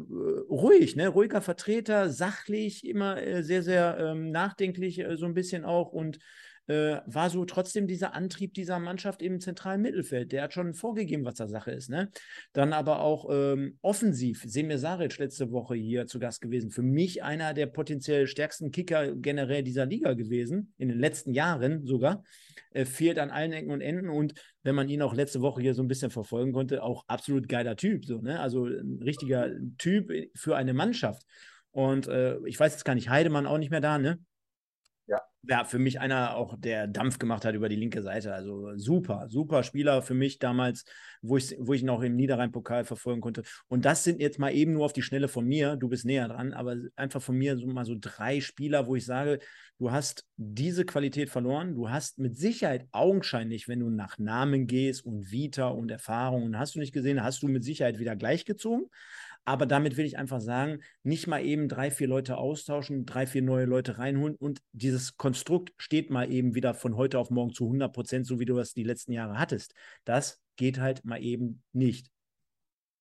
[0.49, 1.09] ruhig, ne?
[1.09, 6.19] ruhiger Vertreter, sachlich, immer äh, sehr, sehr ähm, nachdenklich, äh, so ein bisschen auch und
[6.67, 10.33] äh, war so trotzdem dieser Antrieb dieser Mannschaft im zentralen Mittelfeld.
[10.33, 11.91] Der hat schon vorgegeben, was da Sache ist.
[11.91, 12.11] Ne?
[12.53, 14.43] Dann aber auch ähm, offensiv.
[14.47, 16.71] Semir Saric letzte Woche hier zu Gast gewesen.
[16.71, 21.87] Für mich einer der potenziell stärksten Kicker generell dieser Liga gewesen, in den letzten Jahren
[21.87, 22.23] sogar.
[22.71, 25.75] Äh, fehlt an allen Ecken und Enden und wenn man ihn auch letzte Woche hier
[25.75, 28.05] so ein bisschen verfolgen konnte, auch absolut geiler Typ.
[28.05, 28.41] So, ne?
[28.41, 31.23] Also ein richtiger Typ für eine Mannschaft.
[31.71, 34.19] Und äh, ich weiß jetzt gar nicht, Heidemann auch nicht mehr da, ne?
[35.07, 35.21] Ja.
[35.43, 38.35] ja, für mich einer auch, der Dampf gemacht hat über die linke Seite.
[38.35, 40.85] Also super, super Spieler für mich damals,
[41.23, 43.43] wo ich, wo ich noch im Niederrhein-Pokal verfolgen konnte.
[43.69, 45.77] Und das sind jetzt mal eben nur auf die Schnelle von mir.
[45.77, 49.05] Du bist näher dran, aber einfach von mir so mal so drei Spieler, wo ich
[49.05, 49.39] sage,
[49.79, 51.75] du hast diese Qualität verloren.
[51.75, 56.75] Du hast mit Sicherheit augenscheinlich, wenn du nach Namen gehst und Vita und Erfahrungen hast
[56.75, 58.89] du nicht gesehen, hast du mit Sicherheit wieder gleichgezogen.
[59.49, 63.43] Aber damit will ich einfach sagen, nicht mal eben drei, vier Leute austauschen, drei, vier
[63.43, 67.65] neue Leute reinholen und dieses Konstrukt steht mal eben wieder von heute auf morgen zu
[67.65, 69.73] 100 Prozent, so wie du das die letzten Jahre hattest.
[70.05, 72.11] Das geht halt mal eben nicht.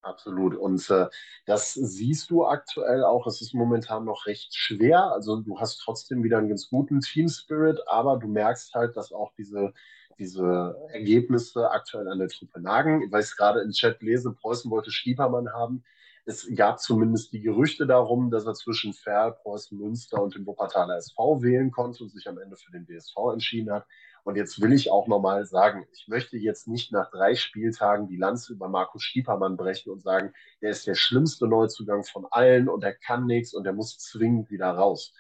[0.04, 0.56] Absolut.
[0.56, 1.08] Und äh,
[1.48, 3.26] das siehst du aktuell auch.
[3.26, 5.12] Es ist momentan noch recht schwer.
[5.14, 9.12] Also du hast trotzdem wieder einen ganz guten Team Spirit, aber du merkst halt, dass
[9.12, 9.74] auch diese,
[10.20, 13.02] diese Ergebnisse aktuell an der Truppe nagen.
[13.02, 15.84] Ich weiß gerade im Chat lese, Preußen wollte Stiepermann haben
[16.26, 20.98] es gab zumindest die Gerüchte darum, dass er zwischen Ferl, Preußen Münster und dem Wuppertaler
[20.98, 23.86] SV wählen konnte und sich am Ende für den DSV entschieden hat.
[24.24, 28.18] Und jetzt will ich auch nochmal sagen, ich möchte jetzt nicht nach drei Spieltagen die
[28.18, 32.84] Lanze über Markus Stiepermann brechen und sagen, der ist der schlimmste Neuzugang von allen und
[32.84, 35.14] er kann nichts und er muss zwingend wieder raus.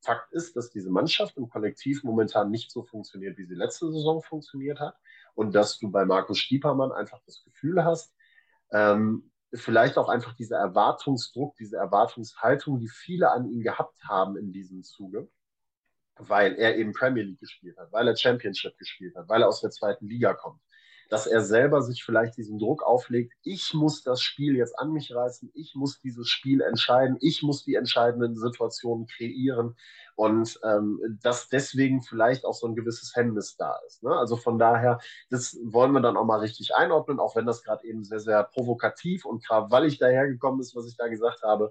[0.00, 4.22] Fakt ist, dass diese Mannschaft im Kollektiv momentan nicht so funktioniert, wie sie letzte Saison
[4.22, 4.96] funktioniert hat.
[5.34, 8.12] Und dass du bei Markus Stiepermann einfach das Gefühl hast,
[8.72, 14.52] ähm, vielleicht auch einfach dieser Erwartungsdruck, diese Erwartungshaltung, die viele an ihn gehabt haben in
[14.52, 15.30] diesem Zuge,
[16.16, 19.60] weil er eben Premier League gespielt hat, weil er Championship gespielt hat, weil er aus
[19.60, 20.60] der zweiten Liga kommt
[21.08, 25.14] dass er selber sich vielleicht diesen Druck auflegt, ich muss das Spiel jetzt an mich
[25.14, 29.76] reißen, ich muss dieses Spiel entscheiden, ich muss die entscheidenden Situationen kreieren
[30.16, 34.02] und ähm, dass deswegen vielleicht auch so ein gewisses Hemmnis da ist.
[34.02, 34.10] Ne?
[34.10, 34.98] Also von daher,
[35.30, 38.44] das wollen wir dann auch mal richtig einordnen, auch wenn das gerade eben sehr, sehr
[38.44, 39.44] provokativ und
[39.86, 41.70] ich dahergekommen ist, was ich da gesagt habe,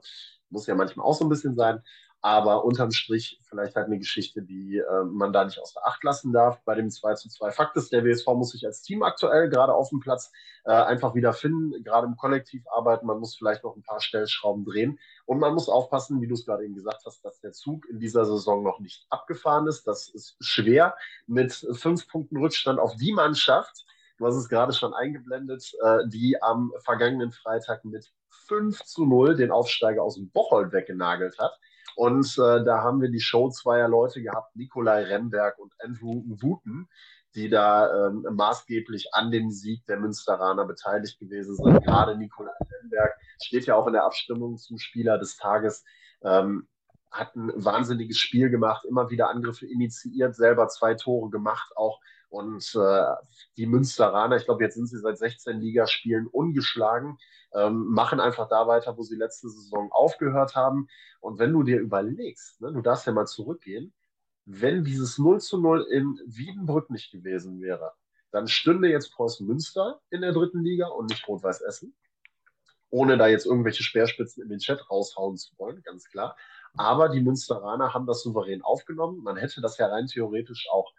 [0.49, 1.83] muss ja manchmal auch so ein bisschen sein.
[2.27, 6.33] Aber unterm Strich vielleicht halt eine Geschichte, die äh, man da nicht außer Acht lassen
[6.33, 6.61] darf.
[6.65, 9.73] Bei dem 2 zu 2 Fakt ist, der WSV muss sich als Team aktuell gerade
[9.73, 10.33] auf dem Platz
[10.65, 13.05] äh, einfach wieder finden, gerade im Kollektiv arbeiten.
[13.05, 14.99] Man muss vielleicht noch ein paar Stellschrauben drehen.
[15.25, 17.97] Und man muss aufpassen, wie du es gerade eben gesagt hast, dass der Zug in
[17.97, 19.87] dieser Saison noch nicht abgefahren ist.
[19.87, 23.85] Das ist schwer mit fünf Punkten Rückstand auf die Mannschaft,
[24.17, 28.11] du hast es gerade schon eingeblendet, äh, die am vergangenen Freitag mit
[28.47, 31.57] 5 zu 0 den Aufsteiger aus dem Bocholt weggenagelt hat.
[31.97, 36.87] Und äh, da haben wir die Show zweier Leute gehabt, Nikolai Remberg und Andrew Wooten,
[37.33, 41.83] die da ähm, maßgeblich an dem Sieg der Münsteraner beteiligt gewesen sind.
[41.83, 42.51] Gerade Nikolai
[42.83, 45.83] Remberg steht ja auch in der Abstimmung zum Spieler des Tages.
[46.21, 46.67] Ähm,
[47.09, 52.75] hat ein wahnsinniges Spiel gemacht, immer wieder Angriffe initiiert, selber zwei Tore gemacht, auch und
[52.75, 53.15] äh,
[53.55, 57.17] die Münsteraner, ich glaube, jetzt sind sie seit 16 Ligaspielen ungeschlagen,
[57.53, 60.87] ähm, machen einfach da weiter, wo sie letzte Saison aufgehört haben.
[61.21, 63.93] Und wenn du dir überlegst, ne, du darfst ja mal zurückgehen,
[64.45, 67.93] wenn dieses 0 zu 0 in Wiedenbrück nicht gewesen wäre,
[68.31, 71.95] dann stünde jetzt Preußen Münster in der dritten Liga und nicht Rot-Weiß Essen.
[72.89, 76.37] Ohne da jetzt irgendwelche Speerspitzen in den Chat raushauen zu wollen, ganz klar.
[76.75, 79.23] Aber die Münsteraner haben das souverän aufgenommen.
[79.23, 80.93] Man hätte das ja rein theoretisch auch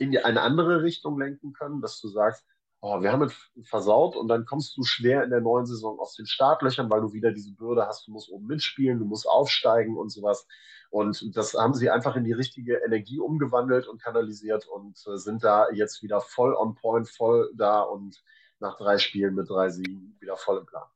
[0.00, 2.44] in eine andere Richtung lenken können, dass du sagst,
[2.80, 3.34] oh, wir haben es
[3.68, 7.12] versaut und dann kommst du schwer in der neuen Saison aus den Startlöchern, weil du
[7.12, 10.46] wieder diese Bürde hast, du musst oben mitspielen, du musst aufsteigen und sowas.
[10.88, 15.44] Und das haben sie einfach in die richtige Energie umgewandelt und kanalisiert und äh, sind
[15.44, 18.20] da jetzt wieder voll on point, voll da und
[18.58, 20.88] nach drei Spielen mit drei Siegen wieder voll im Plan.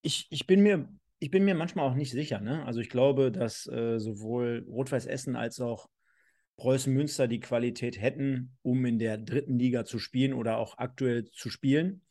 [0.00, 0.88] Ich, ich bin mir
[1.20, 2.40] ich bin mir manchmal auch nicht sicher.
[2.40, 2.66] Ne?
[2.66, 5.88] Also ich glaube, dass äh, sowohl Rot-Weiß Essen als auch
[6.56, 11.24] Preußen Münster die Qualität hätten, um in der dritten Liga zu spielen oder auch aktuell
[11.24, 12.02] zu spielen.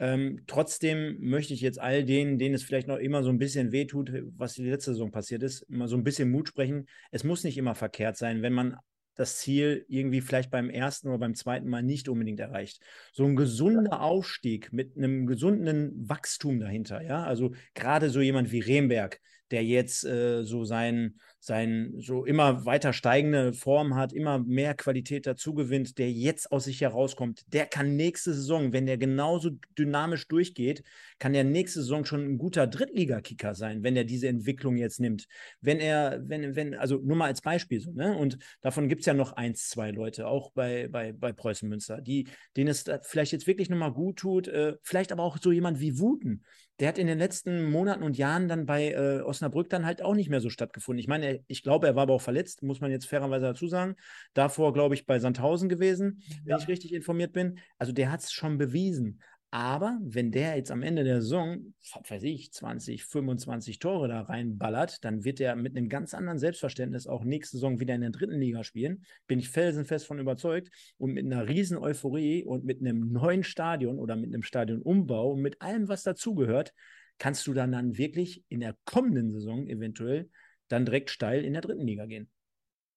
[0.00, 3.70] Ähm, trotzdem möchte ich jetzt all denen, denen es vielleicht noch immer so ein bisschen
[3.70, 6.86] wehtut, was die letzte Saison passiert ist, immer so ein bisschen Mut sprechen.
[7.12, 8.76] Es muss nicht immer verkehrt sein, wenn man
[9.14, 12.82] das Ziel irgendwie vielleicht beim ersten oder beim zweiten Mal nicht unbedingt erreicht.
[13.12, 17.22] So ein gesunder Aufstieg mit einem gesunden Wachstum dahinter, ja.
[17.22, 22.92] Also gerade so jemand wie Remberg, der jetzt äh, so sein, sein so immer weiter
[22.92, 27.96] steigende Form hat, immer mehr Qualität dazu gewinnt, der jetzt aus sich herauskommt, der kann
[27.96, 30.82] nächste Saison, wenn der genauso dynamisch durchgeht,
[31.18, 35.26] kann der nächste Saison schon ein guter Drittligakicker sein, wenn er diese Entwicklung jetzt nimmt.
[35.60, 38.16] Wenn er, wenn, wenn, also nur mal als Beispiel so, ne?
[38.16, 42.00] Und davon gibt es ja noch eins, zwei Leute, auch bei, bei, bei Preußen Münster,
[42.00, 45.80] die, denen es vielleicht jetzt wirklich nochmal gut tut, äh, vielleicht aber auch so jemand
[45.80, 46.44] wie Wuten,
[46.80, 50.14] der hat in den letzten Monaten und Jahren dann bei äh, Osnabrück dann halt auch
[50.14, 50.98] nicht mehr so stattgefunden.
[50.98, 53.94] Ich meine, ich glaube, er war aber auch verletzt, muss man jetzt fairerweise dazu sagen.
[54.32, 56.58] Davor, glaube ich, bei Sandhausen gewesen, wenn ja.
[56.58, 57.58] ich richtig informiert bin.
[57.78, 59.20] Also der hat es schon bewiesen.
[59.54, 64.22] Aber wenn der jetzt am Ende der Saison, was weiß ich, 20, 25 Tore da
[64.22, 68.10] reinballert, dann wird er mit einem ganz anderen Selbstverständnis auch nächste Saison wieder in der
[68.10, 69.04] dritten Liga spielen.
[69.28, 70.70] Bin ich felsenfest von überzeugt.
[70.98, 75.40] Und mit einer riesen Euphorie und mit einem neuen Stadion oder mit einem Stadionumbau und
[75.40, 76.74] mit allem, was dazugehört,
[77.18, 80.30] kannst du dann, dann wirklich in der kommenden Saison eventuell
[80.66, 82.28] dann direkt steil in der dritten Liga gehen.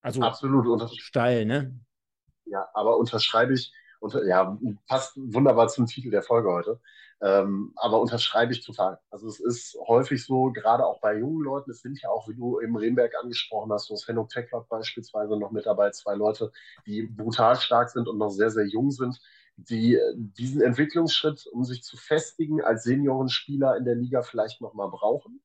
[0.01, 1.79] Also absolut steil, ne?
[2.45, 6.79] Ja, aber unterschreibe ich und ja, passt wunderbar zum Titel der Folge heute.
[7.19, 8.99] Ähm, aber unterschreibe ich total.
[9.09, 12.35] Also es ist häufig so, gerade auch bei jungen Leuten, es sind ja auch, wie
[12.35, 16.51] du im Remberg angesprochen hast, so das Henok Techlot beispielsweise noch mit dabei, zwei Leute,
[16.85, 19.19] die brutal stark sind und noch sehr, sehr jung sind,
[19.55, 25.41] die diesen Entwicklungsschritt, um sich zu festigen, als Seniorenspieler in der Liga vielleicht nochmal brauchen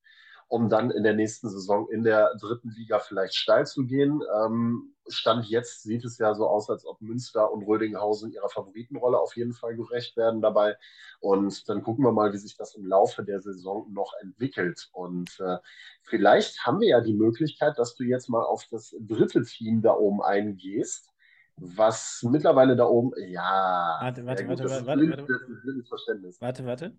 [0.52, 4.20] um dann in der nächsten Saison in der dritten Liga vielleicht steil zu gehen.
[4.36, 9.18] Ähm, Stand jetzt sieht es ja so aus, als ob Münster und Rödinghausen ihrer Favoritenrolle
[9.18, 10.76] auf jeden Fall gerecht werden dabei.
[11.20, 14.90] Und dann gucken wir mal, wie sich das im Laufe der Saison noch entwickelt.
[14.92, 15.56] Und äh,
[16.02, 19.94] vielleicht haben wir ja die Möglichkeit, dass du jetzt mal auf das dritte Team da
[19.94, 21.08] oben eingehst
[21.56, 23.98] was mittlerweile da oben, ja.
[24.00, 26.96] Warte, warte, warte, warte, warte, warte, warte, warte.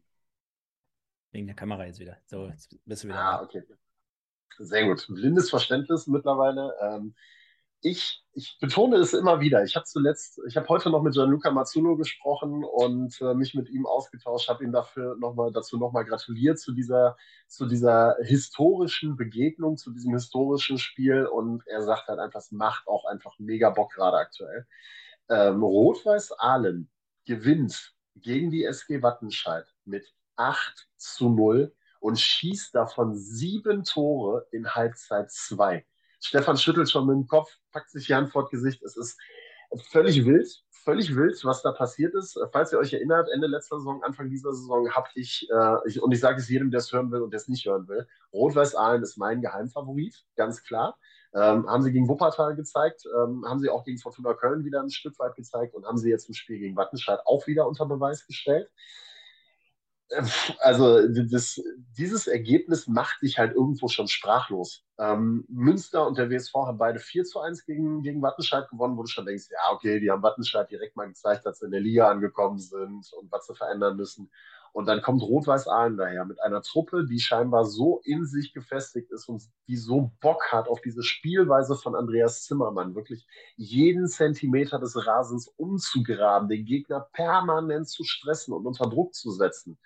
[1.34, 2.18] Wegen der Kamera jetzt wieder.
[2.28, 3.20] So, jetzt bist du wieder.
[3.20, 3.64] Ah, okay.
[4.60, 5.08] Sehr gut.
[5.10, 6.76] Blindes Verständnis mittlerweile.
[6.80, 7.16] Ähm,
[7.82, 9.64] ich, ich betone es immer wieder.
[9.64, 13.68] Ich habe zuletzt, ich habe heute noch mit Gianluca Mazzulo gesprochen und äh, mich mit
[13.70, 17.18] ihm ausgetauscht, habe ihm dafür noch mal, dazu nochmal gratuliert zu dieser,
[17.48, 21.26] zu dieser historischen Begegnung, zu diesem historischen Spiel.
[21.26, 24.68] Und er sagt halt einfach, es macht auch einfach mega Bock gerade aktuell.
[25.30, 26.92] Ähm, Rot-Weiß Aalen
[27.26, 34.68] gewinnt gegen die SG Wattenscheid mit 8 zu 0 und schießt davon sieben Tore in
[34.68, 35.86] Halbzeit 2.
[36.20, 38.82] Stefan schüttelt schon mit dem Kopf, packt sich die Hand vor Gesicht.
[38.84, 39.20] Es ist
[39.90, 42.40] völlig wild, völlig wild, was da passiert ist.
[42.52, 46.12] Falls ihr euch erinnert, Ende letzter Saison, Anfang dieser Saison habe ich, äh, ich, und
[46.12, 48.76] ich sage es jedem, der es hören will und der es nicht hören will, Rot-Weiß
[48.76, 50.98] Aalen ist mein Geheimfavorit, ganz klar.
[51.34, 54.92] Ähm, haben sie gegen Wuppertal gezeigt, ähm, haben sie auch gegen Fortuna Köln wieder ein
[54.92, 58.28] Stück weit gezeigt und haben sie jetzt im Spiel gegen Wattenscheid auch wieder unter Beweis
[58.28, 58.70] gestellt
[60.60, 61.62] also das,
[61.98, 64.84] dieses Ergebnis macht dich halt irgendwo schon sprachlos.
[65.00, 69.02] Ähm, Münster und der WSV haben beide 4 zu 1 gegen, gegen Wattenscheid gewonnen, wo
[69.02, 71.82] du schon denkst, ja, okay, die haben Wattenscheid direkt mal gezeigt, dass sie in der
[71.82, 74.30] Liga angekommen sind und was sie verändern müssen.
[74.74, 79.12] Und dann kommt Rot-Weiß Aalen daher mit einer Truppe, die scheinbar so in sich gefestigt
[79.12, 84.80] ist und die so Bock hat auf diese Spielweise von Andreas Zimmermann, wirklich jeden Zentimeter
[84.80, 89.78] des Rasens umzugraben, den Gegner permanent zu stressen und unter Druck zu setzen.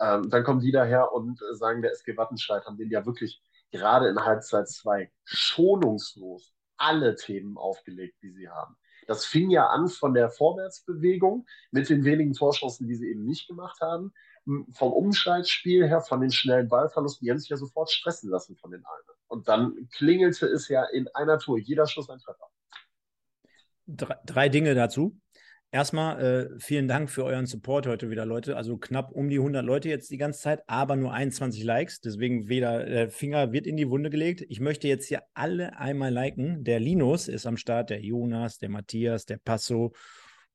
[0.00, 4.08] Ähm, dann kommen die daher und sagen, der SG Wattenscheid haben den ja wirklich gerade
[4.08, 8.76] in Halbzeit 2 schonungslos alle Themen aufgelegt, die sie haben.
[9.06, 13.48] Das fing ja an von der Vorwärtsbewegung mit den wenigen Torschancen, die sie eben nicht
[13.48, 14.12] gemacht haben.
[14.44, 18.70] Vom Umschaltspiel her, von den schnellen Ballverlusten, die haben sich ja sofort stressen lassen von
[18.70, 19.18] den einen.
[19.28, 22.48] Und dann klingelte es ja in einer Tour, jeder Schuss ein Treffer.
[23.86, 25.18] Drei, drei Dinge dazu.
[25.74, 28.58] Erstmal äh, vielen Dank für euren Support heute wieder, Leute.
[28.58, 32.02] Also knapp um die 100 Leute jetzt die ganze Zeit, aber nur 21 Likes.
[32.02, 34.44] Deswegen weder der Finger wird in die Wunde gelegt.
[34.50, 36.62] Ich möchte jetzt hier alle einmal liken.
[36.62, 39.94] Der Linus ist am Start, der Jonas, der Matthias, der Passo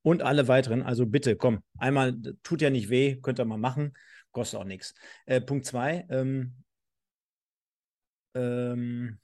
[0.04, 0.84] und alle weiteren.
[0.84, 3.94] Also bitte, komm, einmal, tut ja nicht weh, könnt ihr mal machen.
[4.30, 4.94] Kostet auch nichts.
[5.26, 6.06] Äh, Punkt zwei.
[6.12, 6.58] Ähm,
[8.36, 9.18] ähm,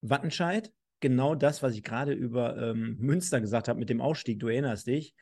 [0.00, 4.48] Wattenscheid genau das, was ich gerade über ähm, Münster gesagt habe mit dem Ausstieg, du
[4.48, 5.14] erinnerst dich.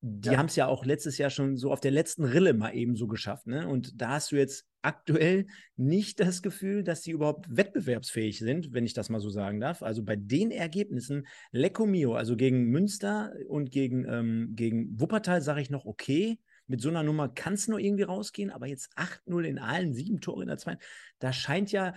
[0.00, 0.38] Die ja.
[0.38, 3.08] haben es ja auch letztes Jahr schon so auf der letzten Rille mal eben so
[3.08, 3.48] geschafft.
[3.48, 3.66] Ne?
[3.66, 8.86] Und da hast du jetzt aktuell nicht das Gefühl, dass sie überhaupt wettbewerbsfähig sind, wenn
[8.86, 9.82] ich das mal so sagen darf.
[9.82, 15.62] Also bei den Ergebnissen, Lecco Mio, also gegen Münster und gegen, ähm, gegen Wuppertal, sage
[15.62, 16.38] ich noch okay
[16.68, 20.20] mit so einer Nummer kann es nur irgendwie rausgehen, aber jetzt 8-0 in allen, sieben
[20.20, 20.80] Tore in der zweiten,
[21.18, 21.94] da scheint ja,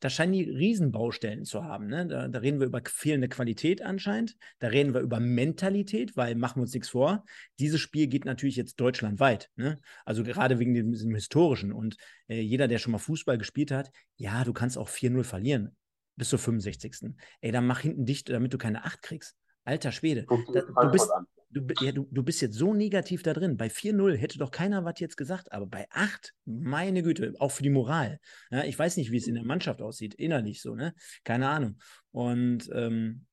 [0.00, 1.86] da, scheinen die Riesenbaustellen zu haben.
[1.86, 2.06] Ne?
[2.06, 6.56] Da, da, reden wir über fehlende Qualität anscheinend, da reden wir über Mentalität, weil machen
[6.56, 7.24] wir uns nichts vor,
[7.58, 9.50] dieses Spiel geht natürlich jetzt deutschlandweit.
[9.56, 9.78] Ne?
[10.04, 11.96] Also gerade wegen diesem, diesem historischen und
[12.28, 15.76] äh, jeder, der schon mal Fußball gespielt hat, ja, du kannst auch 4-0 verlieren
[16.16, 17.14] bis zur 65.
[17.40, 19.36] Ey, dann mach hinten dicht, damit du keine 8 kriegst.
[19.64, 20.26] Alter Schwede.
[20.52, 21.10] Da, du, bist,
[21.54, 23.56] du, ja, du, du bist jetzt so negativ da drin.
[23.56, 27.62] Bei 4-0 hätte doch keiner was jetzt gesagt, aber bei 8, meine Güte, auch für
[27.62, 28.18] die Moral.
[28.50, 30.94] Ja, ich weiß nicht, wie es in der Mannschaft aussieht, innerlich so, ne?
[31.22, 31.78] Keine Ahnung.
[32.10, 33.26] Und ähm,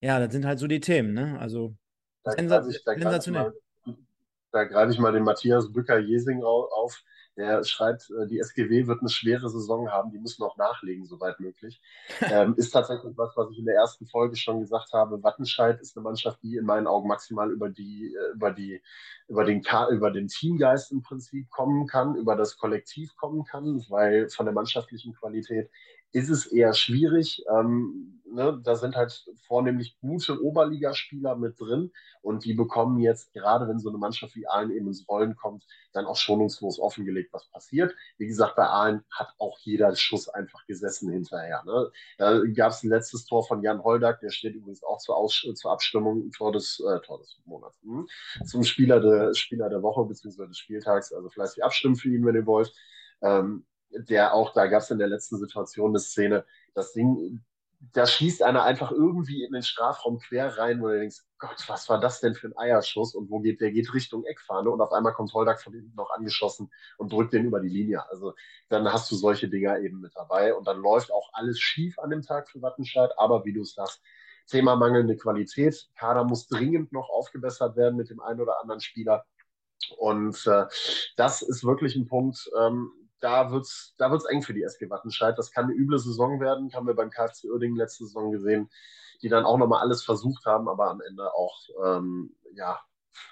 [0.00, 1.38] ja, das sind halt so die Themen, ne?
[1.38, 1.76] Also
[2.24, 3.52] da sensationell.
[4.52, 7.00] Da greife ich mal den Matthias Bücker-Jesing auf.
[7.36, 11.40] Der schreibt, äh, die SGW wird eine schwere Saison haben, die müssen auch nachlegen, soweit
[11.40, 11.80] möglich.
[12.22, 15.22] ähm, ist tatsächlich was, was ich in der ersten Folge schon gesagt habe.
[15.22, 18.82] Wattenscheid ist eine Mannschaft, die in meinen Augen maximal über die, äh, über die,
[19.28, 24.28] über den, über den Teamgeist im Prinzip kommen kann, über das Kollektiv kommen kann, weil
[24.28, 25.70] von der mannschaftlichen Qualität
[26.12, 27.44] ist es eher schwierig.
[27.48, 28.60] Ähm, ne?
[28.64, 31.92] Da sind halt vornehmlich gute Oberligaspieler mit drin
[32.22, 35.64] und die bekommen jetzt, gerade wenn so eine Mannschaft wie Aalen eben ins Rollen kommt,
[35.92, 37.94] dann auch schonungslos offengelegt, was passiert.
[38.18, 41.62] Wie gesagt, bei Aalen hat auch jeder Schuss einfach gesessen hinterher.
[41.64, 41.90] Ne?
[42.18, 45.46] Da gab es ein letztes Tor von Jan Holdak, der steht übrigens auch zur, Aus
[45.54, 48.06] zur Abstimmung, Tor des, äh, Tor des Monats, hm?
[48.46, 50.46] zum Spieler, de, Spieler der Woche bzw.
[50.46, 51.12] des Spieltags.
[51.12, 52.72] Also fleißig abstimmen für ihn, wenn ihr wollt.
[53.22, 57.42] Ähm, der auch, da gab es in der letzten Situation eine Szene, das Ding,
[57.92, 61.88] da schießt einer einfach irgendwie in den Strafraum quer rein, wo du denkst, Gott, was
[61.88, 63.14] war das denn für ein Eierschuss?
[63.14, 63.72] Und wo geht der?
[63.72, 67.46] Geht Richtung Eckfahne und auf einmal kommt Holdak von hinten noch angeschossen und drückt den
[67.46, 68.06] über die Linie.
[68.10, 68.34] Also
[68.68, 72.10] dann hast du solche Dinger eben mit dabei und dann läuft auch alles schief an
[72.10, 73.12] dem Tag für Wattenscheid.
[73.16, 74.02] Aber wie du sagst,
[74.46, 75.88] Thema mangelnde Qualität.
[75.96, 79.24] Kader muss dringend noch aufgebessert werden mit dem einen oder anderen Spieler.
[79.96, 80.66] Und äh,
[81.16, 84.90] das ist wirklich ein Punkt, ähm, da wird es da wird's eng für die SG
[84.90, 85.38] Wattenscheid.
[85.38, 88.70] Das kann eine üble Saison werden, haben wir beim KFC Uerdingen letzte Saison gesehen,
[89.22, 92.80] die dann auch nochmal alles versucht haben, aber am Ende auch ähm, ja,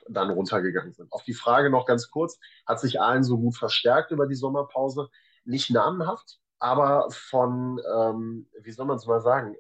[0.09, 1.13] dann runtergegangen sind.
[1.13, 5.09] Auf die Frage noch ganz kurz, hat sich allen so gut verstärkt über die Sommerpause?
[5.45, 9.57] Nicht namenhaft, aber von, ähm, wie soll man es mal sagen,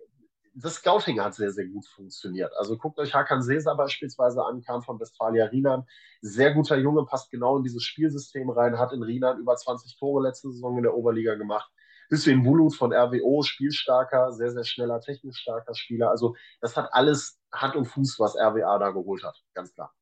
[0.63, 2.53] das Scouting hat sehr, sehr gut funktioniert.
[2.57, 5.85] Also guckt euch Hakan Sesa beispielsweise an, kam von Westfalia Rienan.
[6.21, 10.23] Sehr guter Junge, passt genau in dieses Spielsystem rein, hat in Rienan über 20 Tore
[10.23, 11.71] letzte Saison in der Oberliga gemacht.
[12.09, 16.11] Bisschen Bulut von RWO, spielstarker, sehr, sehr schneller, technisch starker Spieler.
[16.11, 19.93] Also das hat alles Hand und Fuß, was RWA da geholt hat, ganz klar.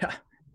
[0.00, 0.10] Ja,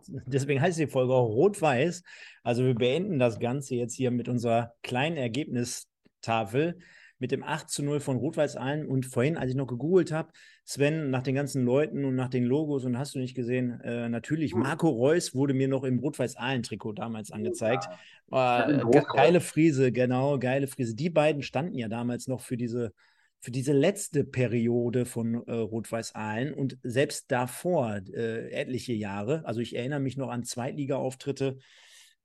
[0.07, 2.03] deswegen heißt die Folge auch Rot-Weiß.
[2.43, 6.79] Also wir beenden das Ganze jetzt hier mit unserer kleinen Ergebnistafel
[7.19, 8.85] mit dem 8 zu 0 von Rot-Weiß Aalen.
[8.85, 10.31] Und vorhin, als ich noch gegoogelt habe,
[10.65, 14.09] Sven, nach den ganzen Leuten und nach den Logos und hast du nicht gesehen, äh,
[14.09, 17.87] natürlich, Marco Reus wurde mir noch im Rot-Weiß Aalen-Trikot damals angezeigt.
[18.31, 18.69] Ja.
[18.69, 20.95] Äh, ge geile Friese, genau, geile Friese.
[20.95, 22.93] Die beiden standen ja damals noch für diese
[23.39, 29.43] für diese letzte Periode von äh, Rot-Weiß Aalen und selbst davor äh, etliche Jahre.
[29.45, 31.57] Also ich erinnere mich noch an Zweitliga-Auftritte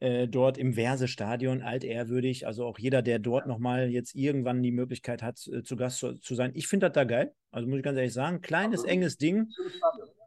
[0.03, 2.45] äh, dort im Verse-Stadion, altehrwürdig.
[2.45, 6.15] Also auch jeder, der dort nochmal jetzt irgendwann die Möglichkeit hat, äh, zu Gast zu,
[6.15, 6.51] zu sein.
[6.55, 7.33] Ich finde das da geil.
[7.53, 9.49] Also muss ich ganz ehrlich sagen, kleines, also, enges Ding.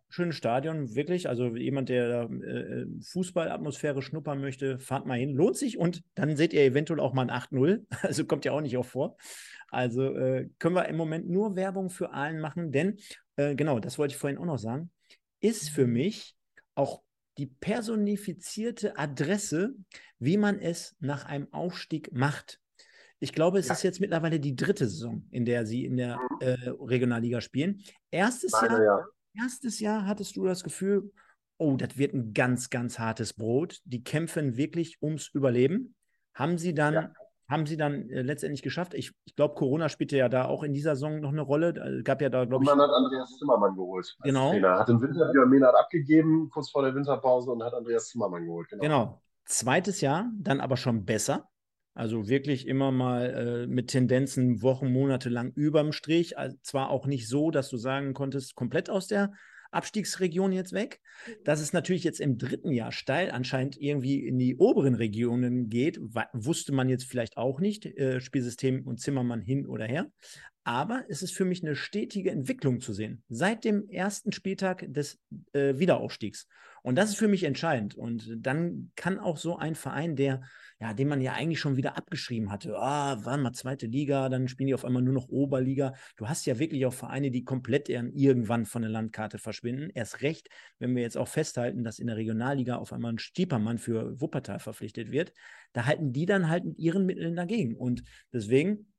[0.07, 1.28] Schönes Stadion, wirklich.
[1.28, 5.34] Also jemand, der da äh, Fußballatmosphäre schnuppern möchte, fahrt mal hin.
[5.34, 7.86] Lohnt sich und dann seht ihr eventuell auch mal ein 8-0.
[8.01, 9.17] Also kommt ja auch nicht auch vor.
[9.67, 12.97] Also äh, können wir im Moment nur Werbung für allen machen, denn
[13.36, 14.89] äh, genau, das wollte ich vorhin auch noch sagen,
[15.41, 16.38] ist für mich
[16.76, 17.01] auch
[17.38, 19.75] die personifizierte Adresse,
[20.19, 22.59] wie man es nach einem Aufstieg macht.
[23.19, 23.73] Ich glaube, es ja.
[23.73, 27.81] ist jetzt mittlerweile die dritte Saison, in der sie in der äh, Regionalliga spielen.
[28.11, 29.43] Erstes Meine, Jahr, ja.
[29.43, 31.11] erstes Jahr hattest du das Gefühl,
[31.57, 33.81] oh, das wird ein ganz, ganz hartes Brot.
[33.86, 35.95] Die kämpfen wirklich ums Überleben.
[36.33, 37.13] Haben sie dann ja
[37.47, 38.93] haben sie dann äh, letztendlich geschafft.
[38.93, 41.69] Ich, ich glaube, Corona spielte ja da auch in dieser Saison noch eine Rolle.
[41.99, 42.69] Es gab ja da, glaube ich.
[42.69, 44.15] Man hat Andreas Zimmermann geholt.
[44.23, 44.51] Genau.
[44.51, 44.79] Trainer.
[44.79, 48.69] Hat im Winter Björn Mehnert abgegeben, kurz vor der Winterpause, und hat Andreas Zimmermann geholt.
[48.69, 48.81] Genau.
[48.81, 49.21] genau.
[49.45, 51.49] Zweites Jahr, dann aber schon besser.
[51.93, 56.37] Also wirklich immer mal äh, mit Tendenzen Wochen, Monate lang überm Strich.
[56.37, 59.31] Also zwar auch nicht so, dass du sagen konntest, komplett aus der
[59.76, 61.01] Abstiegsregion jetzt weg.
[61.28, 61.43] Mhm.
[61.43, 65.99] Dass es natürlich jetzt im dritten Jahr steil anscheinend irgendwie in die oberen Regionen geht,
[66.34, 67.86] wusste man jetzt vielleicht auch nicht.
[67.86, 70.11] Äh, Spielsystem und Zimmermann hin oder her.
[70.63, 73.23] Aber es ist für mich eine stetige Entwicklung zu sehen.
[73.30, 75.19] Seit dem ersten Spieltag des
[75.53, 76.47] äh, Wiederaufstiegs.
[76.86, 77.95] Und das ist für mich entscheidend.
[77.95, 80.41] Und dann kann auch so ein Verein, der
[80.79, 82.77] ja, den man ja eigentlich schon wieder abgeschrieben hatte.
[82.77, 85.93] Ah, waren mal zweite Liga, dann spielen die auf einmal nur noch Oberliga.
[86.17, 89.89] Du hast ja wirklich auch Vereine, die komplett irgendwann von der Landkarte verschwinden.
[89.93, 93.77] Erst recht, wenn wir jetzt auch festhalten, dass in der Regionalliga auf einmal ein Stiepermann
[93.77, 95.31] für Wuppertal verpflichtet wird,
[95.73, 97.75] da halten die dann halt mit ihren Mitteln dagegen.
[97.77, 98.93] Und deswegen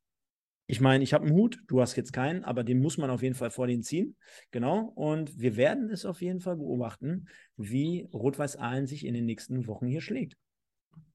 [0.67, 3.23] ich meine, ich habe einen Hut, du hast jetzt keinen, aber den muss man auf
[3.23, 4.17] jeden Fall vor den ziehen.
[4.51, 4.93] Genau.
[4.95, 9.67] Und wir werden es auf jeden Fall beobachten, wie Rot-Weiß Aalen sich in den nächsten
[9.69, 10.37] Wochen hier schlägt.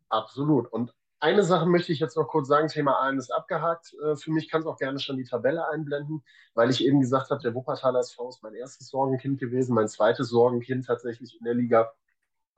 [0.07, 0.71] Absolut.
[0.71, 3.93] Und eine Sache möchte ich jetzt noch kurz sagen, Thema Aalen ist abgehakt.
[4.03, 6.23] Äh, für mich kann es auch gerne schon die Tabelle einblenden,
[6.53, 10.29] weil ich eben gesagt habe, der Wuppertaler SV ist mein erstes Sorgenkind gewesen, mein zweites
[10.29, 11.91] Sorgenkind tatsächlich in der Liga.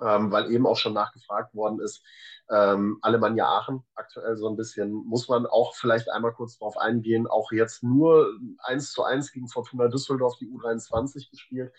[0.02, 2.04] Ähm, weil eben auch schon nachgefragt worden ist.
[2.50, 7.26] Ähm, Alemannia Aachen aktuell so ein bisschen, muss man auch vielleicht einmal kurz darauf eingehen,
[7.28, 11.72] auch jetzt nur 1 zu 1 gegen Fortuna Düsseldorf die U23 gespielt.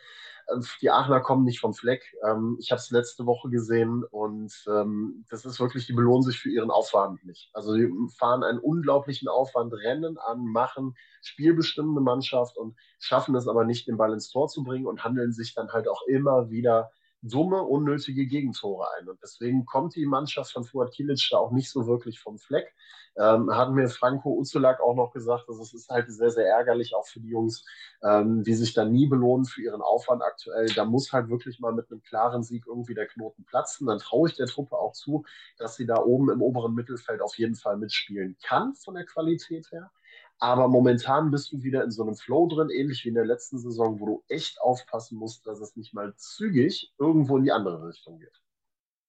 [0.51, 2.15] Ähm, die Aachener kommen nicht vom Fleck.
[2.27, 6.39] Ähm, ich habe es letzte Woche gesehen und ähm, das ist wirklich, die belohnen sich
[6.39, 7.51] für ihren Aufwand nicht.
[7.53, 13.65] Also die fahren einen unglaublichen Aufwand, rennen an, machen spielbestimmende Mannschaft und schaffen es aber
[13.65, 16.91] nicht, den Ball ins Tor zu bringen und handeln sich dann halt auch immer wieder
[17.25, 19.09] dumme, unnötige Gegentore ein.
[19.09, 22.75] Und deswegen kommt die Mannschaft von Fuad Kilic da auch nicht so wirklich vom Fleck.
[23.17, 26.95] Ähm, hat mir Franco Uzulak auch noch gesagt, dass es ist halt sehr, sehr ärgerlich,
[26.95, 27.65] auch für die Jungs,
[28.03, 30.67] ähm, die sich dann nie belohnen für ihren Aufwand aktuell.
[30.75, 33.87] Da muss halt wirklich mal mit einem klaren Sieg irgendwie der Knoten platzen.
[33.87, 35.25] Dann traue ich der Truppe auch zu,
[35.59, 39.71] dass sie da oben im oberen Mittelfeld auf jeden Fall mitspielen kann von der Qualität
[39.71, 39.91] her.
[40.39, 43.59] Aber momentan bist du wieder in so einem Flow drin, ähnlich wie in der letzten
[43.59, 47.89] Saison, wo du echt aufpassen musst, dass es nicht mal zügig irgendwo in die andere
[47.89, 48.41] Richtung geht.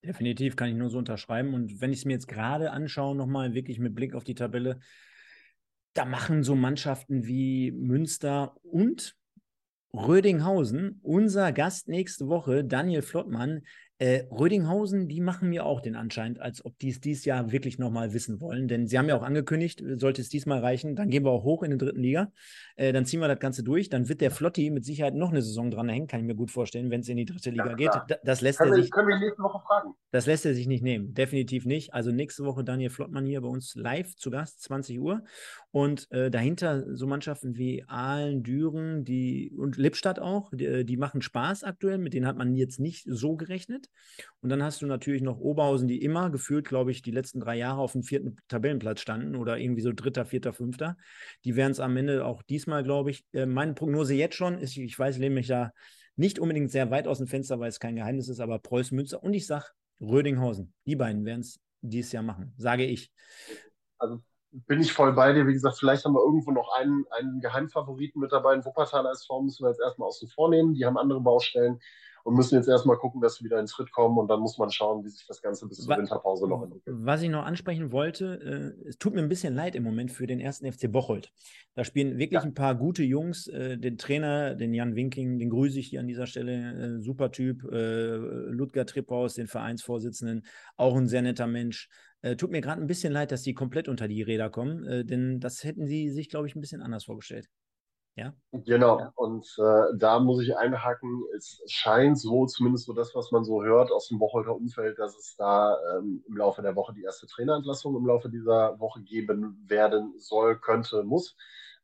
[0.04, 1.54] Definitiv kann ich nur so unterschreiben.
[1.54, 4.80] Und wenn ich es mir jetzt gerade anschaue, nochmal wirklich mit Blick auf die Tabelle,
[5.94, 9.16] da machen so Mannschaften wie Münster und
[9.94, 13.62] Rödinghausen, unser Gast nächste Woche, Daniel Flottmann,
[13.98, 17.80] äh, Rödinghausen, die machen mir auch den Anschein, als ob die es dieses Jahr wirklich
[17.80, 18.68] nochmal wissen wollen.
[18.68, 21.64] Denn sie haben ja auch angekündigt, sollte es diesmal reichen, dann gehen wir auch hoch
[21.64, 22.32] in die dritten Liga.
[22.76, 23.90] Äh, dann ziehen wir das Ganze durch.
[23.90, 26.52] Dann wird der Flotti mit Sicherheit noch eine Saison dran hängen, kann ich mir gut
[26.52, 27.92] vorstellen, wenn es in die dritte Liga ja, geht.
[28.08, 28.92] Da, das lässt können er sich.
[28.92, 29.94] Können wir nächste Woche fragen?
[30.12, 31.14] Das lässt er sich nicht nehmen.
[31.14, 31.94] Definitiv nicht.
[31.94, 35.24] Also nächste Woche Daniel Flottmann hier bei uns live zu Gast, 20 Uhr.
[35.72, 40.98] Und äh, dahinter so Mannschaften wie Aalen, Düren die, und Lippstadt auch, die, äh, die,
[40.98, 41.98] machen Spaß aktuell.
[41.98, 43.85] Mit denen hat man jetzt nicht so gerechnet.
[44.42, 47.56] Und dann hast du natürlich noch Oberhausen, die immer gefühlt, glaube ich, die letzten drei
[47.56, 50.98] Jahre auf dem vierten Tabellenplatz standen oder irgendwie so dritter, vierter, fünfter.
[51.44, 53.26] Die werden es am Ende auch diesmal, glaube ich.
[53.34, 55.72] Äh, meine Prognose jetzt schon ist, ich weiß, lehne mich da
[56.16, 59.22] nicht unbedingt sehr weit aus dem Fenster, weil es kein Geheimnis ist, aber Preußen Münster
[59.22, 59.66] und ich sage
[60.00, 60.74] Rödinghausen.
[60.86, 63.12] Die beiden werden es dieses Jahr machen, sage ich.
[63.98, 64.22] Also
[64.52, 65.48] bin ich voll bei dir.
[65.48, 68.64] Wie gesagt, vielleicht haben wir irgendwo noch einen, einen Geheimfavoriten mit dabei.
[68.64, 70.74] Wuppertaler SV müssen wir jetzt erstmal außen vor nehmen.
[70.74, 71.80] Die haben andere Baustellen
[72.26, 74.72] und müssen jetzt erstmal gucken, dass sie wieder ins Schritt kommen und dann muss man
[74.72, 76.98] schauen, wie sich das Ganze bis zur Winterpause noch entwickelt.
[77.00, 80.26] Was ich noch ansprechen wollte, äh, es tut mir ein bisschen leid im Moment für
[80.26, 81.32] den ersten FC Bocholt.
[81.76, 82.42] Da spielen wirklich ja.
[82.42, 86.08] ein paar gute Jungs, äh, den Trainer, den Jan Winking, den grüße ich hier an
[86.08, 90.48] dieser Stelle, äh, super Typ, äh, Ludger Tripphaus, den Vereinsvorsitzenden,
[90.78, 91.90] auch ein sehr netter Mensch.
[92.24, 95.06] Äh, tut mir gerade ein bisschen leid, dass die komplett unter die Räder kommen, äh,
[95.06, 97.50] denn das hätten sie sich, glaube ich, ein bisschen anders vorgestellt.
[98.18, 98.34] Ja.
[98.54, 99.12] Genau, ja.
[99.16, 103.62] und äh, da muss ich einhaken, es scheint so, zumindest so das, was man so
[103.62, 107.28] hört aus dem Bocholter Umfeld, dass es da ähm, im Laufe der Woche die erste
[107.28, 111.36] Trainerentlassung im Laufe dieser Woche geben werden soll, könnte, muss,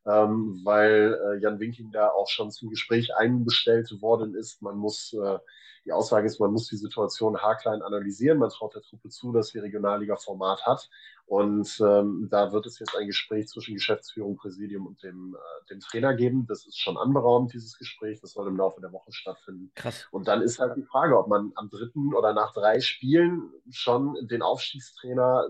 [0.06, 4.62] ähm, weil äh, Jan Winking da auch schon zum Gespräch einbestellt worden ist.
[4.62, 5.38] Man muss äh,
[5.84, 8.38] die Aussage ist, man muss die Situation haarklein analysieren.
[8.38, 10.88] Man traut der Truppe zu, dass sie Regionalliga-Format hat.
[11.26, 15.80] Und ähm, da wird es jetzt ein Gespräch zwischen Geschäftsführung, Präsidium und dem, äh, dem
[15.80, 16.46] Trainer geben.
[16.46, 18.20] Das ist schon anberaumt, dieses Gespräch.
[18.20, 19.72] Das soll im Laufe der Woche stattfinden.
[19.74, 20.06] Krass.
[20.12, 24.16] Und dann ist halt die Frage, ob man am dritten oder nach drei Spielen schon
[24.28, 25.48] den Aufstiegstrainer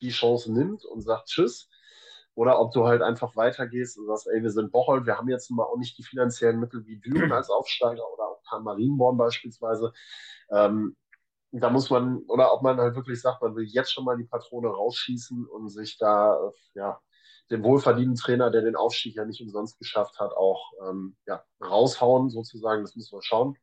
[0.00, 1.68] die Chance nimmt und sagt Tschüss
[2.38, 5.50] oder ob du halt einfach weitergehst und sagst, ey, wir sind Bocholt, wir haben jetzt
[5.50, 9.92] mal auch nicht die finanziellen Mittel wie Düren als Aufsteiger oder auch Marienborn beispielsweise.
[10.48, 10.96] Ähm,
[11.50, 14.24] da muss man, oder ob man halt wirklich sagt, man will jetzt schon mal die
[14.24, 16.38] Patrone rausschießen und sich da,
[16.74, 17.00] ja,
[17.50, 22.30] den wohlverdienten Trainer, der den Aufstieg ja nicht umsonst geschafft hat, auch ähm, ja, raushauen
[22.30, 22.82] sozusagen.
[22.82, 23.56] Das müssen wir schauen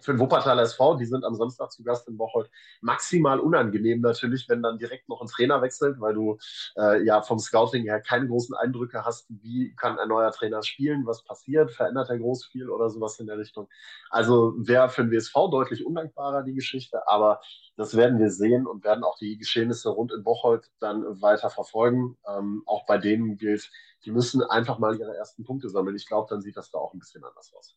[0.00, 4.48] für den Wuppertaler SV, die sind am Samstag zu Gast in Bocholt, maximal unangenehm natürlich,
[4.48, 6.38] wenn dann direkt noch ein Trainer wechselt, weil du
[6.76, 11.06] äh, ja vom Scouting her keine großen Eindrücke hast, wie kann ein neuer Trainer spielen,
[11.06, 13.68] was passiert, verändert er groß viel oder sowas in der Richtung.
[14.10, 17.40] Also wäre für den WSV deutlich undankbarer die Geschichte, aber
[17.76, 22.16] das werden wir sehen und werden auch die Geschehnisse rund in Bocholt dann weiter verfolgen.
[22.26, 23.70] Ähm, auch bei denen gilt,
[24.04, 25.96] die müssen einfach mal ihre ersten Punkte sammeln.
[25.96, 27.76] Ich glaube, dann sieht das da auch ein bisschen anders aus.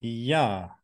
[0.00, 0.76] Ja,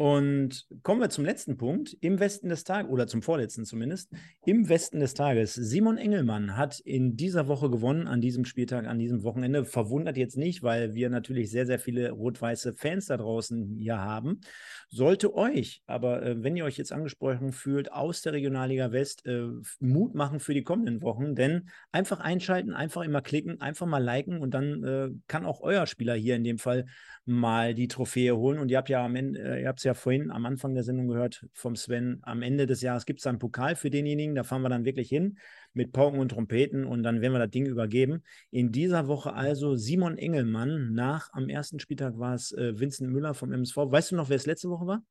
[0.00, 1.94] und kommen wir zum letzten Punkt.
[2.00, 4.10] Im Westen des Tages, oder zum vorletzten zumindest,
[4.46, 5.52] im Westen des Tages.
[5.52, 9.66] Simon Engelmann hat in dieser Woche gewonnen, an diesem Spieltag, an diesem Wochenende.
[9.66, 14.40] Verwundert jetzt nicht, weil wir natürlich sehr, sehr viele rot-weiße Fans da draußen hier haben.
[14.88, 19.48] Sollte euch, aber äh, wenn ihr euch jetzt angesprochen fühlt, aus der Regionalliga West äh,
[19.80, 24.38] Mut machen für die kommenden Wochen, denn einfach einschalten, einfach immer klicken, einfach mal liken
[24.38, 26.86] und dann äh, kann auch euer Spieler hier in dem Fall
[27.24, 28.58] mal die Trophäe holen.
[28.58, 30.84] Und ihr habt ja am Ende, äh, ihr habt es ja vorhin am Anfang der
[30.84, 34.42] Sendung gehört vom Sven, am Ende des Jahres gibt es einen Pokal für denjenigen, da
[34.42, 35.38] fahren wir dann wirklich hin
[35.72, 38.22] mit Pauken und Trompeten und dann werden wir das Ding übergeben.
[38.50, 43.34] In dieser Woche also Simon Engelmann, nach am ersten Spieltag war es äh, Vincent Müller
[43.34, 43.76] vom MSV.
[43.76, 45.02] Weißt du noch, wer es letzte Woche war?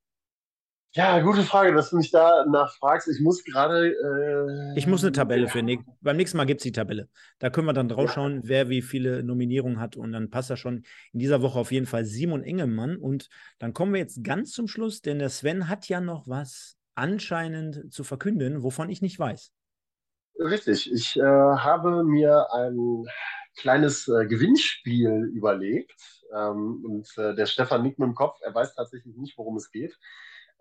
[0.93, 3.07] Ja, gute Frage, dass du mich da nachfragst.
[3.09, 3.89] Ich muss gerade.
[3.89, 5.61] Äh, ich muss eine Tabelle für.
[5.61, 7.09] Ne beim nächsten Mal gibt es die Tabelle.
[7.37, 8.41] Da können wir dann drauf schauen, ja.
[8.45, 9.95] wer wie viele Nominierungen hat.
[9.95, 10.83] Und dann passt da schon
[11.13, 12.97] in dieser Woche auf jeden Fall Simon Engelmann.
[12.97, 13.29] Und
[13.59, 17.93] dann kommen wir jetzt ganz zum Schluss, denn der Sven hat ja noch was anscheinend
[17.93, 19.51] zu verkünden, wovon ich nicht weiß.
[20.39, 20.91] Richtig.
[20.91, 23.05] Ich äh, habe mir ein
[23.57, 26.01] kleines äh, Gewinnspiel überlegt.
[26.35, 28.39] Ähm, und äh, der Stefan nickt mit dem Kopf.
[28.41, 29.97] Er weiß tatsächlich nicht, worum es geht.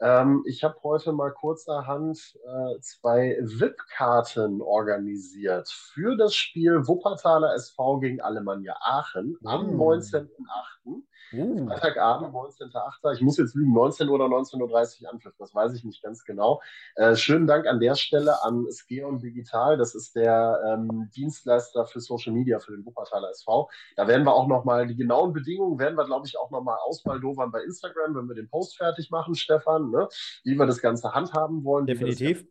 [0.01, 7.99] Ähm, ich habe heute mal kurzerhand äh, zwei VIP-Karten organisiert für das Spiel Wuppertaler SV
[7.99, 11.03] gegen Alemannia Aachen am 19.08.
[11.33, 11.67] Uh.
[11.69, 13.15] Freitagabend, 19.08.
[13.15, 16.63] Ich muss jetzt lügen, 19 oder 19.30 Uhr Anpfiff, das weiß ich nicht ganz genau.
[16.95, 22.01] Äh, schönen Dank an der Stelle an Skeon Digital, das ist der ähm, Dienstleister für
[22.01, 23.69] Social Media für den Wuppertaler SV.
[23.97, 27.51] Da werden wir auch nochmal, die genauen Bedingungen werden wir, glaube ich, auch nochmal ausbaldovern
[27.51, 30.09] bei Instagram, wenn wir den Post fertig machen, Stefan, ne?
[30.45, 31.87] wie wir das Ganze handhaben wollen.
[31.87, 32.47] Definitiv.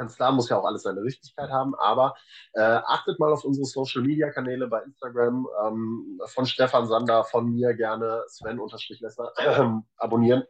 [0.00, 2.14] Ganz klar, muss ja auch alles seine Richtigkeit haben, aber
[2.54, 7.52] äh, achtet mal auf unsere Social Media Kanäle bei Instagram ähm, von Stefan Sander, von
[7.52, 10.44] mir gerne Sven-Lesser äh, abonnieren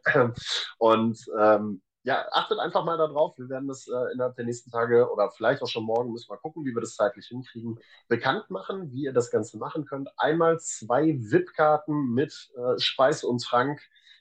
[0.78, 3.36] und ähm, ja, achtet einfach mal darauf.
[3.38, 6.38] Wir werden das äh, innerhalb der nächsten Tage oder vielleicht auch schon morgen, müssen wir
[6.38, 10.10] gucken, wie wir das zeitlich hinkriegen, bekannt machen, wie ihr das Ganze machen könnt.
[10.16, 13.80] Einmal zwei VIP-Karten mit äh, Speis und Trank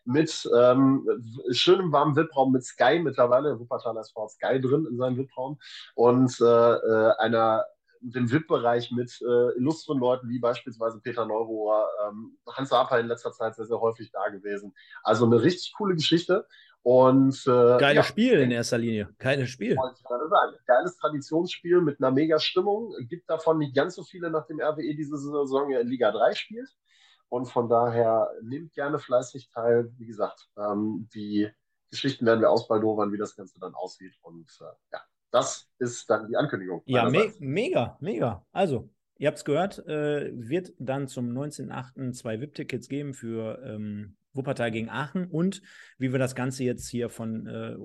[0.10, 1.08] mit ähm,
[1.52, 5.60] schönem warmen VIP-Raum mit Sky mittlerweile, Wuppertaler SV Sky drin in seinem VIP-Raum
[5.96, 7.66] und äh, äh, einer
[8.02, 13.32] dem VIP-Bereich mit äh, illustren Leuten wie beispielsweise Peter Neurohr, ähm, Hans Sapa in letzter
[13.32, 14.74] Zeit sehr, sehr häufig da gewesen.
[15.04, 16.48] Also eine richtig coole Geschichte.
[16.82, 19.10] Und, äh, Geiles ja, Spiel in erster Linie.
[19.20, 19.76] Geiles Spiel.
[20.66, 22.96] Geiles Traditionsspiel mit einer mega Stimmung.
[23.10, 26.70] Gibt davon nicht ganz so viele, nachdem RWE diese Saison ja in Liga 3 spielt.
[27.30, 29.92] Und von daher nehmt gerne fleißig teil.
[29.98, 31.50] Wie gesagt, ähm, die
[31.90, 34.16] Geschichten werden wir ausbaldowern, wie das Ganze dann aussieht.
[34.22, 35.02] Und äh, ja,
[35.32, 36.82] das ist dann die Ankündigung.
[36.86, 38.46] Ja, me mega, mega.
[38.52, 42.14] Also, ihr habt es gehört, äh, wird dann zum 19.08.
[42.14, 45.62] zwei VIP-Tickets geben für ähm, Wuppertal gegen Aachen und
[45.98, 47.76] wie wir das Ganze jetzt hier von äh,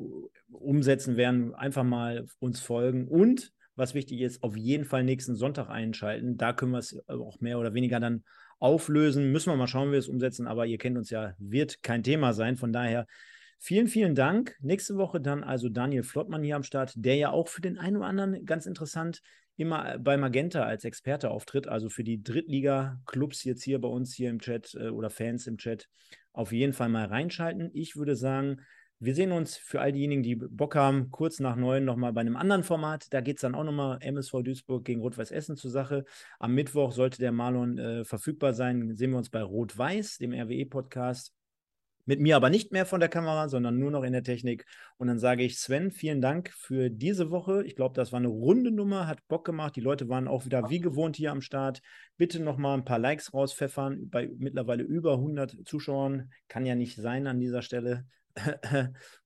[0.52, 5.68] umsetzen werden, einfach mal uns folgen und was wichtig ist, auf jeden Fall nächsten Sonntag
[5.68, 6.36] einschalten.
[6.36, 8.24] Da können wir es auch mehr oder weniger dann
[8.58, 9.32] auflösen.
[9.32, 12.02] Müssen wir mal schauen, wie wir es umsetzen, aber ihr kennt uns ja, wird kein
[12.02, 12.56] Thema sein.
[12.56, 13.06] Von daher
[13.58, 14.56] vielen, vielen Dank.
[14.60, 17.96] Nächste Woche dann also Daniel Flottmann hier am Start, der ja auch für den einen
[17.96, 19.20] oder anderen ganz interessant
[19.56, 24.30] immer bei Magenta als Experte auftritt, also für die Drittliga-Clubs jetzt hier bei uns hier
[24.30, 25.88] im Chat äh, oder Fans im Chat
[26.32, 27.70] auf jeden Fall mal reinschalten.
[27.72, 28.60] Ich würde sagen,
[29.00, 32.36] wir sehen uns für all diejenigen, die Bock haben, kurz nach neun nochmal bei einem
[32.36, 33.12] anderen Format.
[33.12, 36.04] Da geht es dann auch nochmal MSV Duisburg gegen Rot-Weiß Essen zur Sache.
[36.38, 38.94] Am Mittwoch sollte der Marlon äh, verfügbar sein.
[38.94, 41.32] Sehen wir uns bei Rot-Weiß, dem RWE-Podcast.
[42.06, 44.66] Mit mir aber nicht mehr von der Kamera, sondern nur noch in der Technik.
[44.98, 47.64] Und dann sage ich, Sven, vielen Dank für diese Woche.
[47.64, 49.74] Ich glaube, das war eine runde Nummer, hat Bock gemacht.
[49.74, 51.80] Die Leute waren auch wieder wie gewohnt hier am Start.
[52.18, 54.10] Bitte nochmal ein paar Likes rauspfeffern.
[54.10, 56.30] Bei mittlerweile über 100 Zuschauern.
[56.48, 58.04] Kann ja nicht sein an dieser Stelle.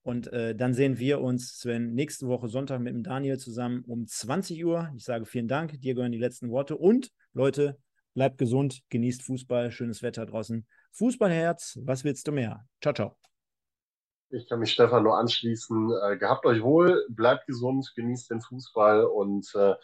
[0.02, 4.06] Und äh, dann sehen wir uns, Sven, nächste Woche Sonntag mit dem Daniel zusammen um
[4.06, 4.90] 20 Uhr.
[4.96, 6.76] Ich sage vielen Dank, dir gehören die letzten Worte.
[6.76, 7.78] Und Leute,
[8.14, 10.66] bleibt gesund, genießt Fußball, schönes Wetter draußen.
[10.92, 12.66] Fußballherz, was willst du mehr?
[12.82, 13.16] Ciao, ciao.
[14.30, 15.90] Ich kann mich Stefan nur anschließen.
[16.02, 19.74] Äh, gehabt euch wohl, bleibt gesund, genießt den Fußball und äh,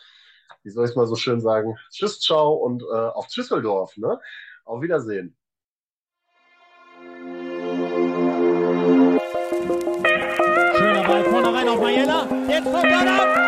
[0.63, 1.77] wie soll ich es mal so schön sagen?
[1.91, 3.97] Tschüss, ciao und äh, auf Düsseldorf.
[3.97, 4.19] Ne?
[4.65, 5.37] Auf Wiedersehen.
[12.55, 13.44] Schöner Ball vorne